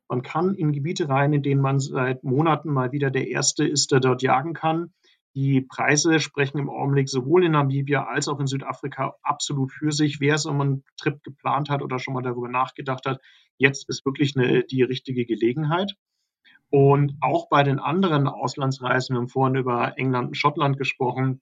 Man 0.09 0.22
kann 0.22 0.55
in 0.55 0.72
Gebiete 0.72 1.09
rein, 1.09 1.33
in 1.33 1.42
denen 1.42 1.61
man 1.61 1.81
seit 1.81 2.22
Monaten 2.22 2.70
mal 2.72 2.92
wieder 2.92 3.11
der 3.11 3.28
Erste 3.28 3.66
ist, 3.66 3.92
der 3.92 4.00
dort 4.00 4.22
jagen 4.22 4.55
kann. 4.55 4.92
Die 5.35 5.62
Preise 5.62 6.21
sprechen 6.21 6.59
im 6.59 6.68
Augenblick 6.68 7.09
sowohl 7.09 7.45
in 7.45 7.53
Namibia 7.53 8.05
als 8.05 8.29
auch 8.29 8.38
in 8.38 8.47
Südafrika 8.47 9.16
absolut 9.23 9.73
für 9.73 9.90
sich. 9.90 10.21
Wer 10.21 10.37
so 10.37 10.51
einen 10.51 10.85
Trip 10.99 11.23
geplant 11.23 11.71
hat 11.71 11.83
oder 11.83 11.99
schon 11.99 12.12
mal 12.14 12.23
darüber 12.23 12.49
nachgedacht 12.49 13.07
hat, 13.07 13.21
jetzt 13.57 13.88
ist 13.88 14.05
wirklich 14.05 14.37
eine, 14.37 14.64
die 14.64 14.83
richtige 14.83 15.25
Gelegenheit. 15.25 15.95
Und 16.68 17.16
auch 17.21 17.49
bei 17.49 17.62
den 17.62 17.79
anderen 17.79 18.27
Auslandsreisen, 18.29 19.14
wir 19.14 19.21
haben 19.21 19.29
vorhin 19.29 19.57
über 19.57 19.97
England 19.99 20.29
und 20.29 20.37
Schottland 20.37 20.79
gesprochen, 20.79 21.40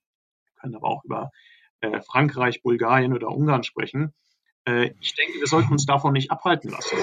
können 0.60 0.76
aber 0.76 0.88
auch 0.88 1.04
über 1.04 1.30
äh, 1.80 2.00
Frankreich, 2.00 2.62
Bulgarien 2.62 3.12
oder 3.12 3.28
Ungarn 3.28 3.62
sprechen. 3.64 4.12
Äh, 4.66 4.90
ich 5.00 5.14
denke, 5.14 5.38
wir 5.40 5.46
sollten 5.46 5.72
uns 5.72 5.86
davon 5.86 6.12
nicht 6.12 6.30
abhalten 6.30 6.70
lassen. 6.70 6.96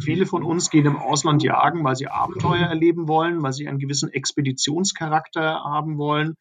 Viele 0.00 0.26
von 0.26 0.42
uns 0.42 0.70
gehen 0.70 0.86
im 0.86 0.96
Ausland 0.96 1.42
jagen, 1.42 1.84
weil 1.84 1.96
sie 1.96 2.08
Abenteuer 2.08 2.66
erleben 2.66 3.08
wollen, 3.08 3.42
weil 3.42 3.52
sie 3.52 3.68
einen 3.68 3.78
gewissen 3.78 4.12
Expeditionscharakter 4.12 5.64
haben 5.64 5.98
wollen. 5.98 6.34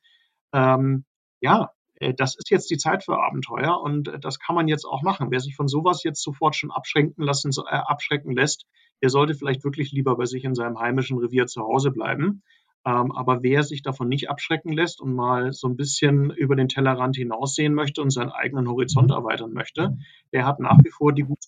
Ähm, 0.53 1.05
ja, 1.41 1.71
äh, 1.95 2.13
das 2.13 2.35
ist 2.35 2.49
jetzt 2.49 2.69
die 2.69 2.77
Zeit 2.77 3.03
für 3.03 3.17
Abenteuer 3.17 3.81
und 3.81 4.07
äh, 4.07 4.19
das 4.19 4.39
kann 4.39 4.55
man 4.55 4.67
jetzt 4.67 4.85
auch 4.85 5.01
machen. 5.01 5.31
Wer 5.31 5.39
sich 5.39 5.55
von 5.55 5.67
sowas 5.67 6.03
jetzt 6.03 6.23
sofort 6.23 6.55
schon 6.55 6.71
abschränken 6.71 7.23
lassen, 7.23 7.51
äh, 7.57 7.75
abschrecken 7.75 8.35
lässt, 8.35 8.65
der 9.01 9.09
sollte 9.09 9.35
vielleicht 9.35 9.63
wirklich 9.63 9.91
lieber 9.91 10.15
bei 10.15 10.25
sich 10.25 10.43
in 10.43 10.55
seinem 10.55 10.79
heimischen 10.79 11.17
Revier 11.17 11.45
zu 11.45 11.61
Hause 11.61 11.91
bleiben. 11.91 12.43
Ähm, 12.85 13.11
aber 13.11 13.43
wer 13.43 13.63
sich 13.63 13.81
davon 13.81 14.09
nicht 14.09 14.29
abschrecken 14.29 14.73
lässt 14.73 15.01
und 15.01 15.13
mal 15.13 15.53
so 15.53 15.67
ein 15.67 15.77
bisschen 15.77 16.31
über 16.31 16.55
den 16.55 16.67
Tellerrand 16.67 17.15
hinaussehen 17.15 17.73
möchte 17.73 18.01
und 18.01 18.09
seinen 18.09 18.31
eigenen 18.31 18.67
Horizont 18.67 19.11
erweitern 19.11 19.53
möchte, 19.53 19.97
der 20.33 20.45
hat 20.45 20.59
nach 20.59 20.77
wie 20.83 20.89
vor 20.89 21.13
die 21.13 21.23
gute 21.23 21.47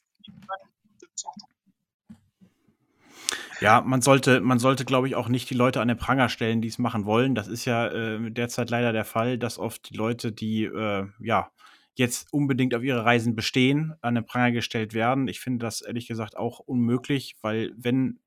ja, 3.61 3.81
man 3.81 4.01
sollte, 4.01 4.41
man 4.41 4.59
sollte, 4.59 4.85
glaube 4.85 5.07
ich, 5.07 5.15
auch 5.15 5.29
nicht 5.29 5.49
die 5.49 5.55
Leute 5.55 5.79
an 5.79 5.87
den 5.87 5.97
Pranger 5.97 6.29
stellen, 6.29 6.61
die 6.61 6.67
es 6.67 6.77
machen 6.77 7.05
wollen. 7.05 7.35
Das 7.35 7.47
ist 7.47 7.65
ja 7.65 7.87
äh, 7.87 8.31
derzeit 8.31 8.69
leider 8.69 8.91
der 8.91 9.05
Fall, 9.05 9.37
dass 9.37 9.57
oft 9.57 9.89
die 9.89 9.95
Leute, 9.95 10.31
die 10.31 10.65
äh, 10.65 11.07
ja 11.19 11.49
jetzt 11.95 12.33
unbedingt 12.33 12.75
auf 12.75 12.83
ihre 12.83 13.05
Reisen 13.05 13.35
bestehen, 13.35 13.93
an 14.01 14.15
den 14.15 14.25
Pranger 14.25 14.51
gestellt 14.51 14.93
werden. 14.93 15.29
Ich 15.29 15.39
finde 15.39 15.65
das 15.65 15.81
ehrlich 15.81 16.07
gesagt 16.07 16.35
auch 16.35 16.59
unmöglich, 16.59 17.35
weil 17.41 17.71
wenn 17.77 18.19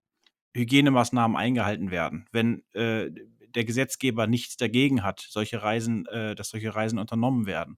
Hygienemaßnahmen 0.54 1.36
eingehalten 1.36 1.90
werden, 1.90 2.26
wenn 2.32 2.62
äh, 2.72 3.10
der 3.54 3.64
Gesetzgeber 3.64 4.26
nichts 4.26 4.56
dagegen 4.56 5.02
hat, 5.02 5.26
solche 5.28 5.62
Reisen, 5.62 6.06
äh, 6.06 6.34
dass 6.34 6.50
solche 6.50 6.74
Reisen 6.74 6.98
unternommen 6.98 7.46
werden, 7.46 7.76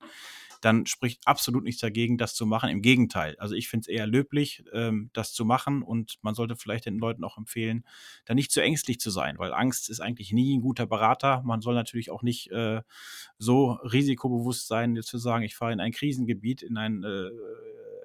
dann 0.60 0.86
spricht 0.86 1.26
absolut 1.26 1.64
nichts 1.64 1.80
dagegen, 1.80 2.18
das 2.18 2.34
zu 2.34 2.46
machen. 2.46 2.70
Im 2.70 2.82
Gegenteil. 2.82 3.36
Also 3.38 3.54
ich 3.54 3.68
finde 3.68 3.82
es 3.82 3.88
eher 3.88 4.06
löblich, 4.06 4.64
ähm, 4.72 5.10
das 5.12 5.32
zu 5.32 5.44
machen 5.44 5.82
und 5.82 6.18
man 6.22 6.34
sollte 6.34 6.56
vielleicht 6.56 6.86
den 6.86 6.98
Leuten 6.98 7.24
auch 7.24 7.38
empfehlen, 7.38 7.84
da 8.26 8.34
nicht 8.34 8.52
zu 8.52 8.60
ängstlich 8.62 9.00
zu 9.00 9.10
sein, 9.10 9.38
weil 9.38 9.52
Angst 9.52 9.90
ist 9.90 10.00
eigentlich 10.00 10.32
nie 10.32 10.56
ein 10.56 10.60
guter 10.60 10.86
Berater. 10.86 11.42
Man 11.44 11.60
soll 11.60 11.74
natürlich 11.74 12.10
auch 12.10 12.22
nicht 12.22 12.50
äh, 12.50 12.82
so 13.38 13.72
risikobewusst 13.72 14.68
sein, 14.68 14.96
jetzt 14.96 15.08
zu 15.08 15.18
sagen, 15.18 15.44
ich 15.44 15.56
fahre 15.56 15.72
in 15.72 15.80
ein 15.80 15.92
Krisengebiet, 15.92 16.62
in 16.62 16.76
ein 16.76 17.02
äh, 17.04 17.30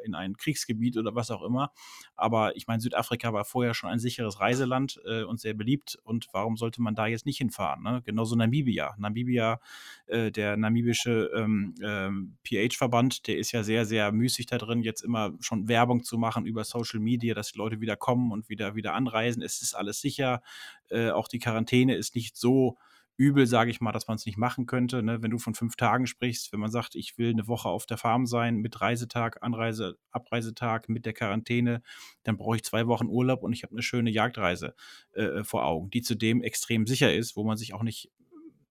in 0.05 0.15
ein 0.15 0.37
Kriegsgebiet 0.37 0.97
oder 0.97 1.15
was 1.15 1.31
auch 1.31 1.41
immer. 1.41 1.71
Aber 2.15 2.55
ich 2.55 2.67
meine, 2.67 2.79
Südafrika 2.79 3.33
war 3.33 3.43
vorher 3.43 3.73
schon 3.73 3.89
ein 3.89 3.99
sicheres 3.99 4.39
Reiseland 4.39 5.01
äh, 5.05 5.23
und 5.23 5.39
sehr 5.39 5.53
beliebt. 5.53 5.97
Und 6.03 6.27
warum 6.31 6.55
sollte 6.55 6.81
man 6.81 6.95
da 6.95 7.07
jetzt 7.07 7.25
nicht 7.25 7.39
hinfahren? 7.39 7.83
Ne? 7.83 8.01
Genauso 8.05 8.35
Namibia. 8.35 8.95
Namibia, 8.97 9.59
äh, 10.05 10.31
der 10.31 10.55
namibische 10.55 11.31
ähm, 11.35 11.75
ähm, 11.83 12.37
PH-Verband, 12.45 13.27
der 13.27 13.37
ist 13.37 13.51
ja 13.51 13.63
sehr, 13.63 13.85
sehr 13.85 14.11
müßig 14.11 14.45
da 14.45 14.57
drin, 14.57 14.83
jetzt 14.83 15.01
immer 15.01 15.33
schon 15.39 15.67
Werbung 15.67 16.03
zu 16.03 16.17
machen 16.17 16.45
über 16.45 16.63
Social 16.63 16.99
Media, 16.99 17.33
dass 17.33 17.51
die 17.51 17.57
Leute 17.57 17.81
wieder 17.81 17.95
kommen 17.95 18.31
und 18.31 18.49
wieder, 18.49 18.75
wieder 18.75 18.93
anreisen. 18.93 19.41
Es 19.41 19.61
ist 19.61 19.75
alles 19.75 19.99
sicher. 19.99 20.41
Äh, 20.89 21.09
auch 21.09 21.27
die 21.27 21.39
Quarantäne 21.39 21.95
ist 21.95 22.15
nicht 22.15 22.37
so 22.37 22.77
übel, 23.17 23.47
sage 23.47 23.71
ich 23.71 23.81
mal, 23.81 23.91
dass 23.91 24.07
man 24.07 24.15
es 24.15 24.25
nicht 24.25 24.37
machen 24.37 24.65
könnte. 24.65 25.01
Ne? 25.01 25.21
Wenn 25.21 25.31
du 25.31 25.37
von 25.37 25.55
fünf 25.55 25.75
Tagen 25.75 26.05
sprichst, 26.07 26.51
wenn 26.51 26.59
man 26.59 26.71
sagt, 26.71 26.95
ich 26.95 27.17
will 27.17 27.29
eine 27.29 27.47
Woche 27.47 27.69
auf 27.69 27.85
der 27.85 27.97
Farm 27.97 28.25
sein 28.25 28.57
mit 28.57 28.81
Reisetag, 28.81 29.41
Anreise, 29.41 29.97
Abreisetag, 30.11 30.89
mit 30.89 31.05
der 31.05 31.13
Quarantäne, 31.13 31.81
dann 32.23 32.37
brauche 32.37 32.57
ich 32.57 32.63
zwei 32.63 32.87
Wochen 32.87 33.07
Urlaub 33.07 33.43
und 33.43 33.53
ich 33.53 33.63
habe 33.63 33.71
eine 33.71 33.83
schöne 33.83 34.11
Jagdreise 34.11 34.75
äh, 35.13 35.43
vor 35.43 35.65
Augen, 35.65 35.89
die 35.89 36.01
zudem 36.01 36.41
extrem 36.41 36.87
sicher 36.87 37.13
ist, 37.13 37.35
wo 37.35 37.43
man 37.43 37.57
sich 37.57 37.73
auch 37.73 37.83
nicht 37.83 38.11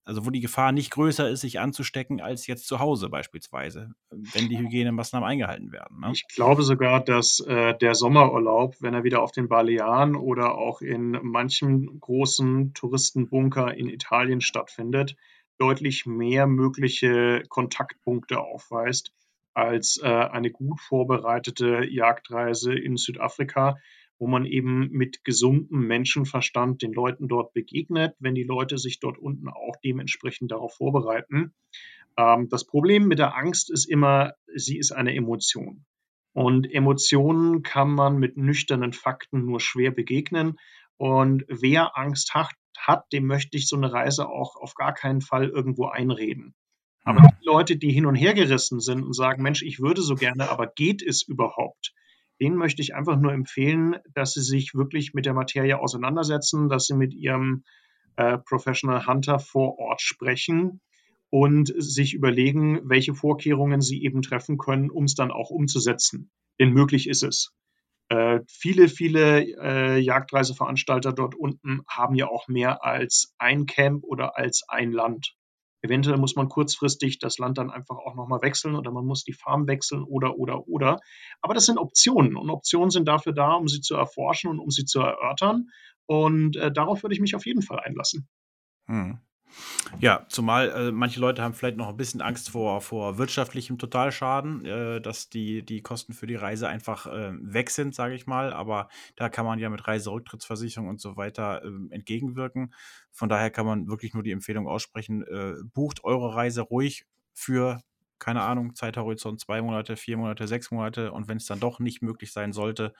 also 0.04 0.26
wo 0.26 0.30
die 0.30 0.40
Gefahr 0.40 0.72
nicht 0.72 0.90
größer 0.90 1.28
ist, 1.30 1.40
sich 1.40 1.60
anzustecken, 1.60 2.20
als 2.20 2.46
jetzt 2.46 2.66
zu 2.66 2.78
Hause 2.78 3.08
beispielsweise, 3.08 3.94
wenn 4.10 4.48
die 4.48 4.58
Hygienemaßnahmen 4.58 5.28
eingehalten 5.28 5.72
werden. 5.72 6.00
Ne? 6.00 6.10
Ich 6.12 6.26
glaube 6.28 6.62
sogar, 6.62 7.02
dass 7.02 7.40
äh, 7.40 7.76
der 7.78 7.94
Sommerurlaub, 7.94 8.76
wenn 8.80 8.94
er 8.94 9.04
wieder 9.04 9.22
auf 9.22 9.32
den 9.32 9.48
Balearen 9.48 10.14
oder 10.14 10.56
auch 10.56 10.82
in 10.82 11.18
manchen 11.22 12.00
großen 12.00 12.74
Touristenbunker 12.74 13.74
in 13.74 13.88
Italien 13.88 14.40
stattfindet, 14.40 15.16
deutlich 15.58 16.04
mehr 16.04 16.46
mögliche 16.46 17.42
Kontaktpunkte 17.48 18.40
aufweist 18.40 19.12
als 19.54 20.00
äh, 20.02 20.08
eine 20.08 20.50
gut 20.50 20.80
vorbereitete 20.80 21.84
Jagdreise 21.88 22.74
in 22.74 22.96
Südafrika, 22.96 23.78
wo 24.18 24.26
man 24.26 24.44
eben 24.44 24.90
mit 24.90 25.24
gesundem 25.24 25.86
Menschenverstand 25.86 26.82
den 26.82 26.92
Leuten 26.92 27.28
dort 27.28 27.52
begegnet, 27.52 28.14
wenn 28.18 28.34
die 28.34 28.44
Leute 28.44 28.78
sich 28.78 29.00
dort 29.00 29.18
unten 29.18 29.48
auch 29.48 29.76
dementsprechend 29.84 30.52
darauf 30.52 30.74
vorbereiten. 30.74 31.54
Ähm, 32.16 32.48
das 32.48 32.66
Problem 32.66 33.06
mit 33.06 33.18
der 33.18 33.36
Angst 33.36 33.70
ist 33.70 33.86
immer, 33.86 34.34
sie 34.54 34.78
ist 34.78 34.92
eine 34.92 35.14
Emotion. 35.14 35.84
Und 36.32 36.72
Emotionen 36.72 37.62
kann 37.62 37.90
man 37.90 38.18
mit 38.18 38.36
nüchternen 38.36 38.92
Fakten 38.92 39.44
nur 39.44 39.60
schwer 39.60 39.92
begegnen. 39.92 40.58
Und 40.96 41.44
wer 41.48 41.96
Angst 41.96 42.34
hat, 42.34 42.50
hat, 42.78 43.12
dem 43.12 43.26
möchte 43.26 43.56
ich 43.56 43.68
so 43.68 43.76
eine 43.76 43.92
Reise 43.92 44.28
auch 44.28 44.56
auf 44.56 44.74
gar 44.74 44.92
keinen 44.94 45.20
Fall 45.20 45.48
irgendwo 45.48 45.86
einreden. 45.86 46.54
Aber 47.04 47.20
die 47.20 47.44
Leute, 47.46 47.76
die 47.76 47.92
hin 47.92 48.06
und 48.06 48.14
her 48.14 48.34
gerissen 48.34 48.80
sind 48.80 49.02
und 49.02 49.12
sagen, 49.12 49.42
Mensch, 49.42 49.62
ich 49.62 49.78
würde 49.78 50.02
so 50.02 50.14
gerne, 50.14 50.48
aber 50.48 50.66
geht 50.66 51.02
es 51.02 51.22
überhaupt? 51.22 51.92
Denen 52.40 52.56
möchte 52.56 52.82
ich 52.82 52.94
einfach 52.94 53.18
nur 53.18 53.32
empfehlen, 53.32 53.96
dass 54.12 54.34
sie 54.34 54.42
sich 54.42 54.74
wirklich 54.74 55.14
mit 55.14 55.26
der 55.26 55.34
Materie 55.34 55.78
auseinandersetzen, 55.78 56.68
dass 56.68 56.86
sie 56.86 56.94
mit 56.94 57.14
ihrem 57.14 57.64
äh, 58.16 58.38
Professional 58.38 59.06
Hunter 59.06 59.38
vor 59.38 59.78
Ort 59.78 60.00
sprechen 60.00 60.80
und 61.30 61.72
sich 61.76 62.14
überlegen, 62.14 62.80
welche 62.84 63.14
Vorkehrungen 63.14 63.80
sie 63.80 64.02
eben 64.02 64.22
treffen 64.22 64.58
können, 64.58 64.90
um 64.90 65.04
es 65.04 65.14
dann 65.14 65.30
auch 65.30 65.50
umzusetzen. 65.50 66.30
Denn 66.60 66.72
möglich 66.72 67.08
ist 67.08 67.22
es. 67.22 67.52
Äh, 68.08 68.40
viele, 68.48 68.88
viele 68.88 69.40
äh, 69.40 69.98
Jagdreiseveranstalter 69.98 71.12
dort 71.12 71.34
unten 71.34 71.82
haben 71.88 72.14
ja 72.14 72.28
auch 72.28 72.48
mehr 72.48 72.84
als 72.84 73.34
ein 73.38 73.66
Camp 73.66 74.04
oder 74.04 74.36
als 74.36 74.62
ein 74.68 74.92
Land. 74.92 75.34
Eventuell 75.84 76.16
muss 76.16 76.34
man 76.34 76.48
kurzfristig 76.48 77.18
das 77.18 77.36
Land 77.36 77.58
dann 77.58 77.70
einfach 77.70 77.96
auch 77.96 78.14
nochmal 78.14 78.40
wechseln 78.40 78.74
oder 78.74 78.90
man 78.90 79.04
muss 79.04 79.22
die 79.22 79.34
Farm 79.34 79.68
wechseln 79.68 80.02
oder, 80.02 80.38
oder, 80.38 80.66
oder. 80.66 81.00
Aber 81.42 81.52
das 81.52 81.66
sind 81.66 81.76
Optionen 81.76 82.36
und 82.36 82.48
Optionen 82.48 82.88
sind 82.88 83.06
dafür 83.06 83.34
da, 83.34 83.52
um 83.52 83.68
sie 83.68 83.82
zu 83.82 83.94
erforschen 83.94 84.50
und 84.50 84.60
um 84.60 84.70
sie 84.70 84.86
zu 84.86 85.00
erörtern. 85.00 85.68
Und 86.06 86.56
äh, 86.56 86.72
darauf 86.72 87.02
würde 87.02 87.14
ich 87.14 87.20
mich 87.20 87.36
auf 87.36 87.44
jeden 87.44 87.60
Fall 87.60 87.80
einlassen. 87.80 88.26
Hm. 88.86 89.18
Ja, 90.00 90.26
zumal 90.28 90.70
äh, 90.70 90.92
manche 90.92 91.20
Leute 91.20 91.42
haben 91.42 91.54
vielleicht 91.54 91.76
noch 91.76 91.88
ein 91.88 91.96
bisschen 91.96 92.20
Angst 92.20 92.50
vor, 92.50 92.80
vor 92.80 93.18
wirtschaftlichem 93.18 93.78
Totalschaden, 93.78 94.64
äh, 94.64 95.00
dass 95.00 95.28
die, 95.28 95.64
die 95.64 95.82
Kosten 95.82 96.12
für 96.12 96.26
die 96.26 96.34
Reise 96.34 96.68
einfach 96.68 97.06
äh, 97.06 97.32
weg 97.40 97.70
sind, 97.70 97.94
sage 97.94 98.14
ich 98.14 98.26
mal. 98.26 98.52
Aber 98.52 98.88
da 99.16 99.28
kann 99.28 99.44
man 99.46 99.58
ja 99.58 99.68
mit 99.70 99.86
Reiserücktrittsversicherung 99.86 100.88
und 100.88 101.00
so 101.00 101.16
weiter 101.16 101.62
ähm, 101.64 101.88
entgegenwirken. 101.90 102.74
Von 103.12 103.28
daher 103.28 103.50
kann 103.50 103.66
man 103.66 103.88
wirklich 103.88 104.14
nur 104.14 104.22
die 104.22 104.32
Empfehlung 104.32 104.68
aussprechen, 104.68 105.22
äh, 105.26 105.54
bucht 105.72 106.04
eure 106.04 106.34
Reise 106.34 106.62
ruhig 106.62 107.06
für, 107.32 107.80
keine 108.18 108.42
Ahnung, 108.42 108.74
Zeithorizont 108.74 109.40
zwei 109.40 109.60
Monate, 109.62 109.96
vier 109.96 110.16
Monate, 110.16 110.48
sechs 110.48 110.70
Monate. 110.70 111.12
Und 111.12 111.28
wenn 111.28 111.36
es 111.36 111.46
dann 111.46 111.60
doch 111.60 111.78
nicht 111.78 112.02
möglich 112.02 112.32
sein 112.32 112.52
sollte, 112.52 112.94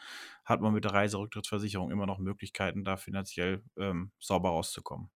hat 0.44 0.60
man 0.60 0.72
mit 0.74 0.84
der 0.84 0.92
Reiserücktrittsversicherung 0.92 1.90
immer 1.90 2.06
noch 2.06 2.18
Möglichkeiten, 2.18 2.84
da 2.84 2.96
finanziell 2.96 3.62
ähm, 3.78 4.10
sauber 4.20 4.50
rauszukommen. 4.50 5.10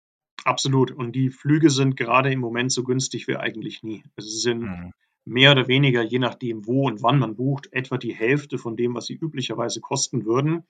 Absolut. 0.46 0.92
Und 0.92 1.14
die 1.14 1.32
Flüge 1.32 1.72
sind 1.72 1.98
gerade 1.98 2.32
im 2.32 2.40
Moment 2.40 2.72
so 2.72 2.84
günstig 2.84 3.28
wie 3.28 3.36
eigentlich 3.36 3.82
nie. 3.82 4.04
Also 4.16 4.30
sie 4.30 4.40
sind 4.40 4.62
mhm. 4.62 4.94
mehr 5.26 5.52
oder 5.52 5.68
weniger, 5.68 6.04
je 6.04 6.20
nachdem, 6.20 6.68
wo 6.68 6.86
und 6.86 7.02
wann 7.02 7.18
man 7.18 7.36
bucht, 7.36 7.74
etwa 7.74 7.98
die 7.98 8.14
Hälfte 8.14 8.60
von 8.60 8.78
dem, 8.78 8.94
was 8.94 9.08
sie 9.08 9.16
üblicherweise 9.16 9.82
kosten 9.82 10.24
würden. 10.24 10.64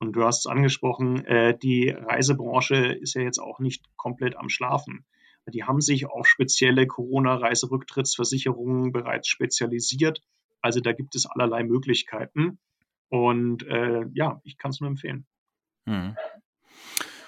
Und 0.00 0.16
du 0.16 0.24
hast 0.24 0.40
es 0.40 0.46
angesprochen, 0.46 1.24
äh, 1.24 1.56
die 1.56 1.90
Reisebranche 1.90 2.74
ist 2.74 3.14
ja 3.14 3.22
jetzt 3.22 3.38
auch 3.38 3.60
nicht 3.60 3.84
komplett 3.96 4.36
am 4.36 4.48
Schlafen. 4.48 5.04
Die 5.46 5.62
haben 5.62 5.80
sich 5.80 6.06
auf 6.06 6.26
spezielle 6.26 6.88
Corona-Reiserücktrittsversicherungen 6.88 8.90
bereits 8.90 9.28
spezialisiert. 9.28 10.20
Also 10.60 10.80
da 10.80 10.92
gibt 10.92 11.14
es 11.14 11.26
allerlei 11.26 11.62
Möglichkeiten. 11.62 12.58
Und 13.08 13.64
äh, 13.68 14.04
ja, 14.14 14.40
ich 14.42 14.58
kann 14.58 14.72
es 14.72 14.80
nur 14.80 14.90
empfehlen. 14.90 15.26
Mhm. 15.84 16.16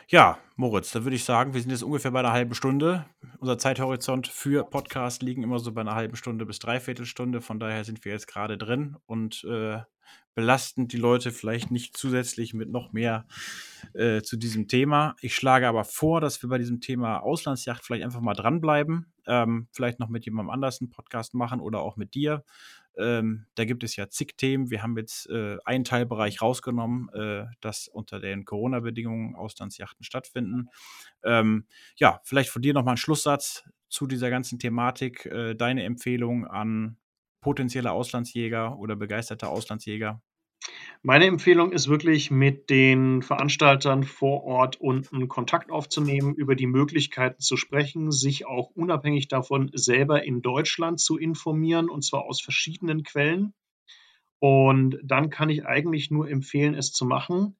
Ja, 0.08 0.38
Moritz, 0.56 0.92
da 0.92 1.02
würde 1.04 1.16
ich 1.16 1.24
sagen, 1.24 1.54
wir 1.54 1.60
sind 1.62 1.70
jetzt 1.70 1.82
ungefähr 1.82 2.10
bei 2.10 2.18
einer 2.18 2.32
halben 2.32 2.54
Stunde. 2.54 3.06
Unser 3.38 3.56
Zeithorizont 3.56 4.28
für 4.28 4.62
Podcast 4.64 5.22
liegen 5.22 5.42
immer 5.42 5.58
so 5.58 5.72
bei 5.72 5.80
einer 5.80 5.94
halben 5.94 6.14
Stunde 6.16 6.44
bis 6.44 6.58
dreiviertel 6.58 7.06
Stunde. 7.06 7.40
Von 7.40 7.58
daher 7.58 7.84
sind 7.84 8.04
wir 8.04 8.12
jetzt 8.12 8.26
gerade 8.26 8.58
drin 8.58 8.96
und 9.06 9.44
äh, 9.44 9.78
belasten 10.34 10.88
die 10.88 10.98
Leute 10.98 11.30
vielleicht 11.30 11.70
nicht 11.70 11.96
zusätzlich 11.96 12.52
mit 12.52 12.70
noch 12.70 12.92
mehr 12.92 13.26
äh, 13.94 14.20
zu 14.20 14.36
diesem 14.36 14.68
Thema. 14.68 15.16
Ich 15.22 15.34
schlage 15.34 15.68
aber 15.68 15.84
vor, 15.84 16.20
dass 16.20 16.42
wir 16.42 16.50
bei 16.50 16.58
diesem 16.58 16.82
Thema 16.82 17.20
Auslandsjacht 17.20 17.82
vielleicht 17.82 18.04
einfach 18.04 18.20
mal 18.20 18.34
dranbleiben. 18.34 19.12
Ähm, 19.26 19.68
vielleicht 19.72 20.00
noch 20.00 20.10
mit 20.10 20.26
jemandem 20.26 20.50
anders 20.50 20.82
einen 20.82 20.90
Podcast 20.90 21.32
machen 21.32 21.60
oder 21.60 21.80
auch 21.80 21.96
mit 21.96 22.14
dir. 22.14 22.44
Ähm, 22.98 23.46
da 23.54 23.64
gibt 23.64 23.84
es 23.84 23.96
ja 23.96 24.08
zig 24.08 24.36
Themen. 24.36 24.70
Wir 24.70 24.82
haben 24.82 24.96
jetzt 24.96 25.28
äh, 25.28 25.56
einen 25.64 25.84
Teilbereich 25.84 26.40
rausgenommen, 26.42 27.08
äh, 27.10 27.46
dass 27.60 27.88
unter 27.88 28.20
den 28.20 28.44
Corona-Bedingungen 28.44 29.34
Auslandsjachten 29.34 30.04
stattfinden. 30.04 30.68
Ähm, 31.22 31.66
ja, 31.96 32.20
vielleicht 32.24 32.50
von 32.50 32.62
dir 32.62 32.74
nochmal 32.74 32.94
ein 32.94 32.98
Schlusssatz 32.98 33.64
zu 33.88 34.06
dieser 34.06 34.30
ganzen 34.30 34.58
Thematik. 34.58 35.26
Äh, 35.26 35.54
deine 35.54 35.84
Empfehlung 35.84 36.46
an 36.46 36.96
potenzielle 37.40 37.92
Auslandsjäger 37.92 38.78
oder 38.78 38.96
begeisterte 38.96 39.48
Auslandsjäger? 39.48 40.22
Meine 41.02 41.26
Empfehlung 41.26 41.72
ist 41.72 41.88
wirklich, 41.88 42.30
mit 42.30 42.70
den 42.70 43.20
Veranstaltern 43.20 44.04
vor 44.04 44.44
Ort 44.44 44.80
unten 44.80 45.28
Kontakt 45.28 45.70
aufzunehmen, 45.70 46.34
über 46.34 46.54
die 46.54 46.66
Möglichkeiten 46.66 47.40
zu 47.42 47.58
sprechen, 47.58 48.10
sich 48.10 48.46
auch 48.46 48.70
unabhängig 48.70 49.28
davon 49.28 49.70
selber 49.74 50.24
in 50.24 50.40
Deutschland 50.40 50.98
zu 50.98 51.18
informieren, 51.18 51.90
und 51.90 52.04
zwar 52.04 52.24
aus 52.24 52.40
verschiedenen 52.40 53.02
Quellen. 53.02 53.52
Und 54.38 54.98
dann 55.02 55.28
kann 55.28 55.50
ich 55.50 55.66
eigentlich 55.66 56.10
nur 56.10 56.28
empfehlen, 56.30 56.74
es 56.74 56.92
zu 56.92 57.04
machen. 57.04 57.56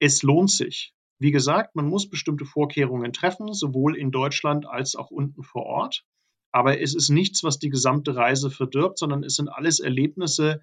Es 0.00 0.24
lohnt 0.24 0.50
sich. 0.50 0.92
Wie 1.20 1.30
gesagt, 1.30 1.76
man 1.76 1.88
muss 1.88 2.10
bestimmte 2.10 2.44
Vorkehrungen 2.44 3.12
treffen, 3.12 3.52
sowohl 3.54 3.96
in 3.96 4.10
Deutschland 4.10 4.66
als 4.66 4.96
auch 4.96 5.10
unten 5.10 5.44
vor 5.44 5.66
Ort. 5.66 6.04
Aber 6.50 6.80
es 6.80 6.94
ist 6.94 7.10
nichts, 7.10 7.44
was 7.44 7.58
die 7.58 7.70
gesamte 7.70 8.16
Reise 8.16 8.50
verdirbt, 8.50 8.98
sondern 8.98 9.22
es 9.22 9.36
sind 9.36 9.48
alles 9.48 9.80
Erlebnisse, 9.80 10.62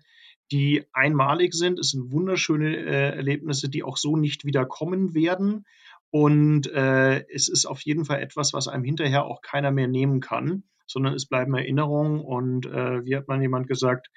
die 0.51 0.86
einmalig 0.93 1.53
sind. 1.53 1.79
Es 1.79 1.89
sind 1.89 2.12
wunderschöne 2.12 2.75
äh, 2.75 3.15
Erlebnisse, 3.15 3.69
die 3.69 3.84
auch 3.84 3.97
so 3.97 4.17
nicht 4.17 4.45
wieder 4.45 4.65
kommen 4.65 5.13
werden. 5.13 5.65
Und 6.12 6.67
äh, 6.67 7.25
es 7.29 7.47
ist 7.47 7.65
auf 7.65 7.81
jeden 7.81 8.05
Fall 8.05 8.21
etwas, 8.21 8.53
was 8.53 8.67
einem 8.67 8.84
hinterher 8.84 9.25
auch 9.25 9.41
keiner 9.41 9.71
mehr 9.71 9.88
nehmen 9.88 10.21
kann, 10.21 10.63
sondern 10.86 11.13
es 11.13 11.25
bleiben 11.25 11.53
Erinnerungen. 11.55 12.21
Und 12.21 12.65
äh, 12.65 13.03
wie 13.05 13.15
hat 13.15 13.27
man 13.27 13.41
jemand 13.41 13.67
gesagt, 13.67 14.10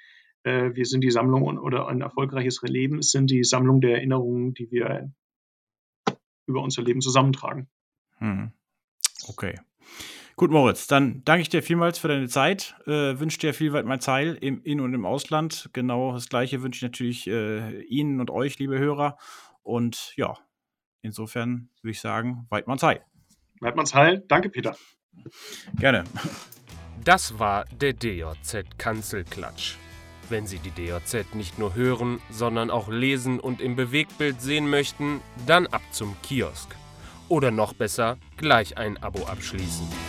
äh, 0.43 0.71
wir 0.73 0.85
sind 0.85 1.01
die 1.01 1.11
Sammlung 1.11 1.57
oder 1.57 1.87
ein 1.87 2.01
erfolgreiches 2.01 2.61
Leben, 2.61 2.99
es 2.99 3.11
sind 3.11 3.29
die 3.29 3.43
Sammlung 3.43 3.81
der 3.81 3.95
Erinnerungen, 3.95 4.53
die 4.53 4.71
wir 4.71 5.11
über 6.45 6.61
unser 6.61 6.83
Leben 6.83 7.01
zusammentragen. 7.01 7.67
Hm. 8.17 8.51
Okay. 9.27 9.59
Gut, 10.39 10.51
Moritz, 10.51 10.87
dann 10.87 11.21
danke 11.25 11.41
ich 11.41 11.49
dir 11.49 11.61
vielmals 11.61 11.99
für 11.99 12.07
deine 12.07 12.29
Zeit. 12.29 12.73
Äh, 12.85 13.19
wünsche 13.19 13.39
dir 13.39 13.53
viel 13.53 13.73
weit 13.73 13.83
mein 13.83 13.99
Zeil 13.99 14.37
im 14.39 14.63
In- 14.63 14.79
und 14.79 14.93
im 14.93 15.05
Ausland. 15.05 15.69
Genau 15.73 16.13
das 16.13 16.29
Gleiche 16.29 16.61
wünsche 16.61 16.77
ich 16.77 16.83
natürlich 16.83 17.27
äh, 17.27 17.81
Ihnen 17.81 18.21
und 18.21 18.29
euch, 18.29 18.57
liebe 18.57 18.79
Hörer. 18.79 19.17
Und 19.63 20.13
ja, 20.15 20.37
insofern 21.01 21.67
würde 21.81 21.91
ich 21.91 21.99
sagen, 21.99 22.47
weit 22.49 22.67
man 22.67 22.77
Zeil. 22.77 23.03
Weit 23.59 23.75
man 23.75 23.85
Zeil. 23.85 24.23
Danke, 24.29 24.49
Peter. 24.49 24.77
Gerne. 25.77 26.05
Das 27.03 27.37
war 27.37 27.65
der 27.65 27.91
DJZ 27.91 28.77
Kanzelklatsch. 28.77 29.75
Wenn 30.29 30.47
Sie 30.47 30.59
die 30.59 30.71
DJZ 30.71 31.35
nicht 31.35 31.59
nur 31.59 31.75
hören, 31.75 32.21
sondern 32.29 32.71
auch 32.71 32.87
lesen 32.87 33.41
und 33.41 33.59
im 33.59 33.75
Bewegtbild 33.75 34.39
sehen 34.39 34.69
möchten, 34.69 35.19
dann 35.45 35.67
ab 35.67 35.81
zum 35.91 36.15
Kiosk. 36.21 36.77
Oder 37.27 37.51
noch 37.51 37.73
besser, 37.73 38.17
gleich 38.37 38.77
ein 38.77 38.95
Abo 39.03 39.25
abschließen. 39.25 40.08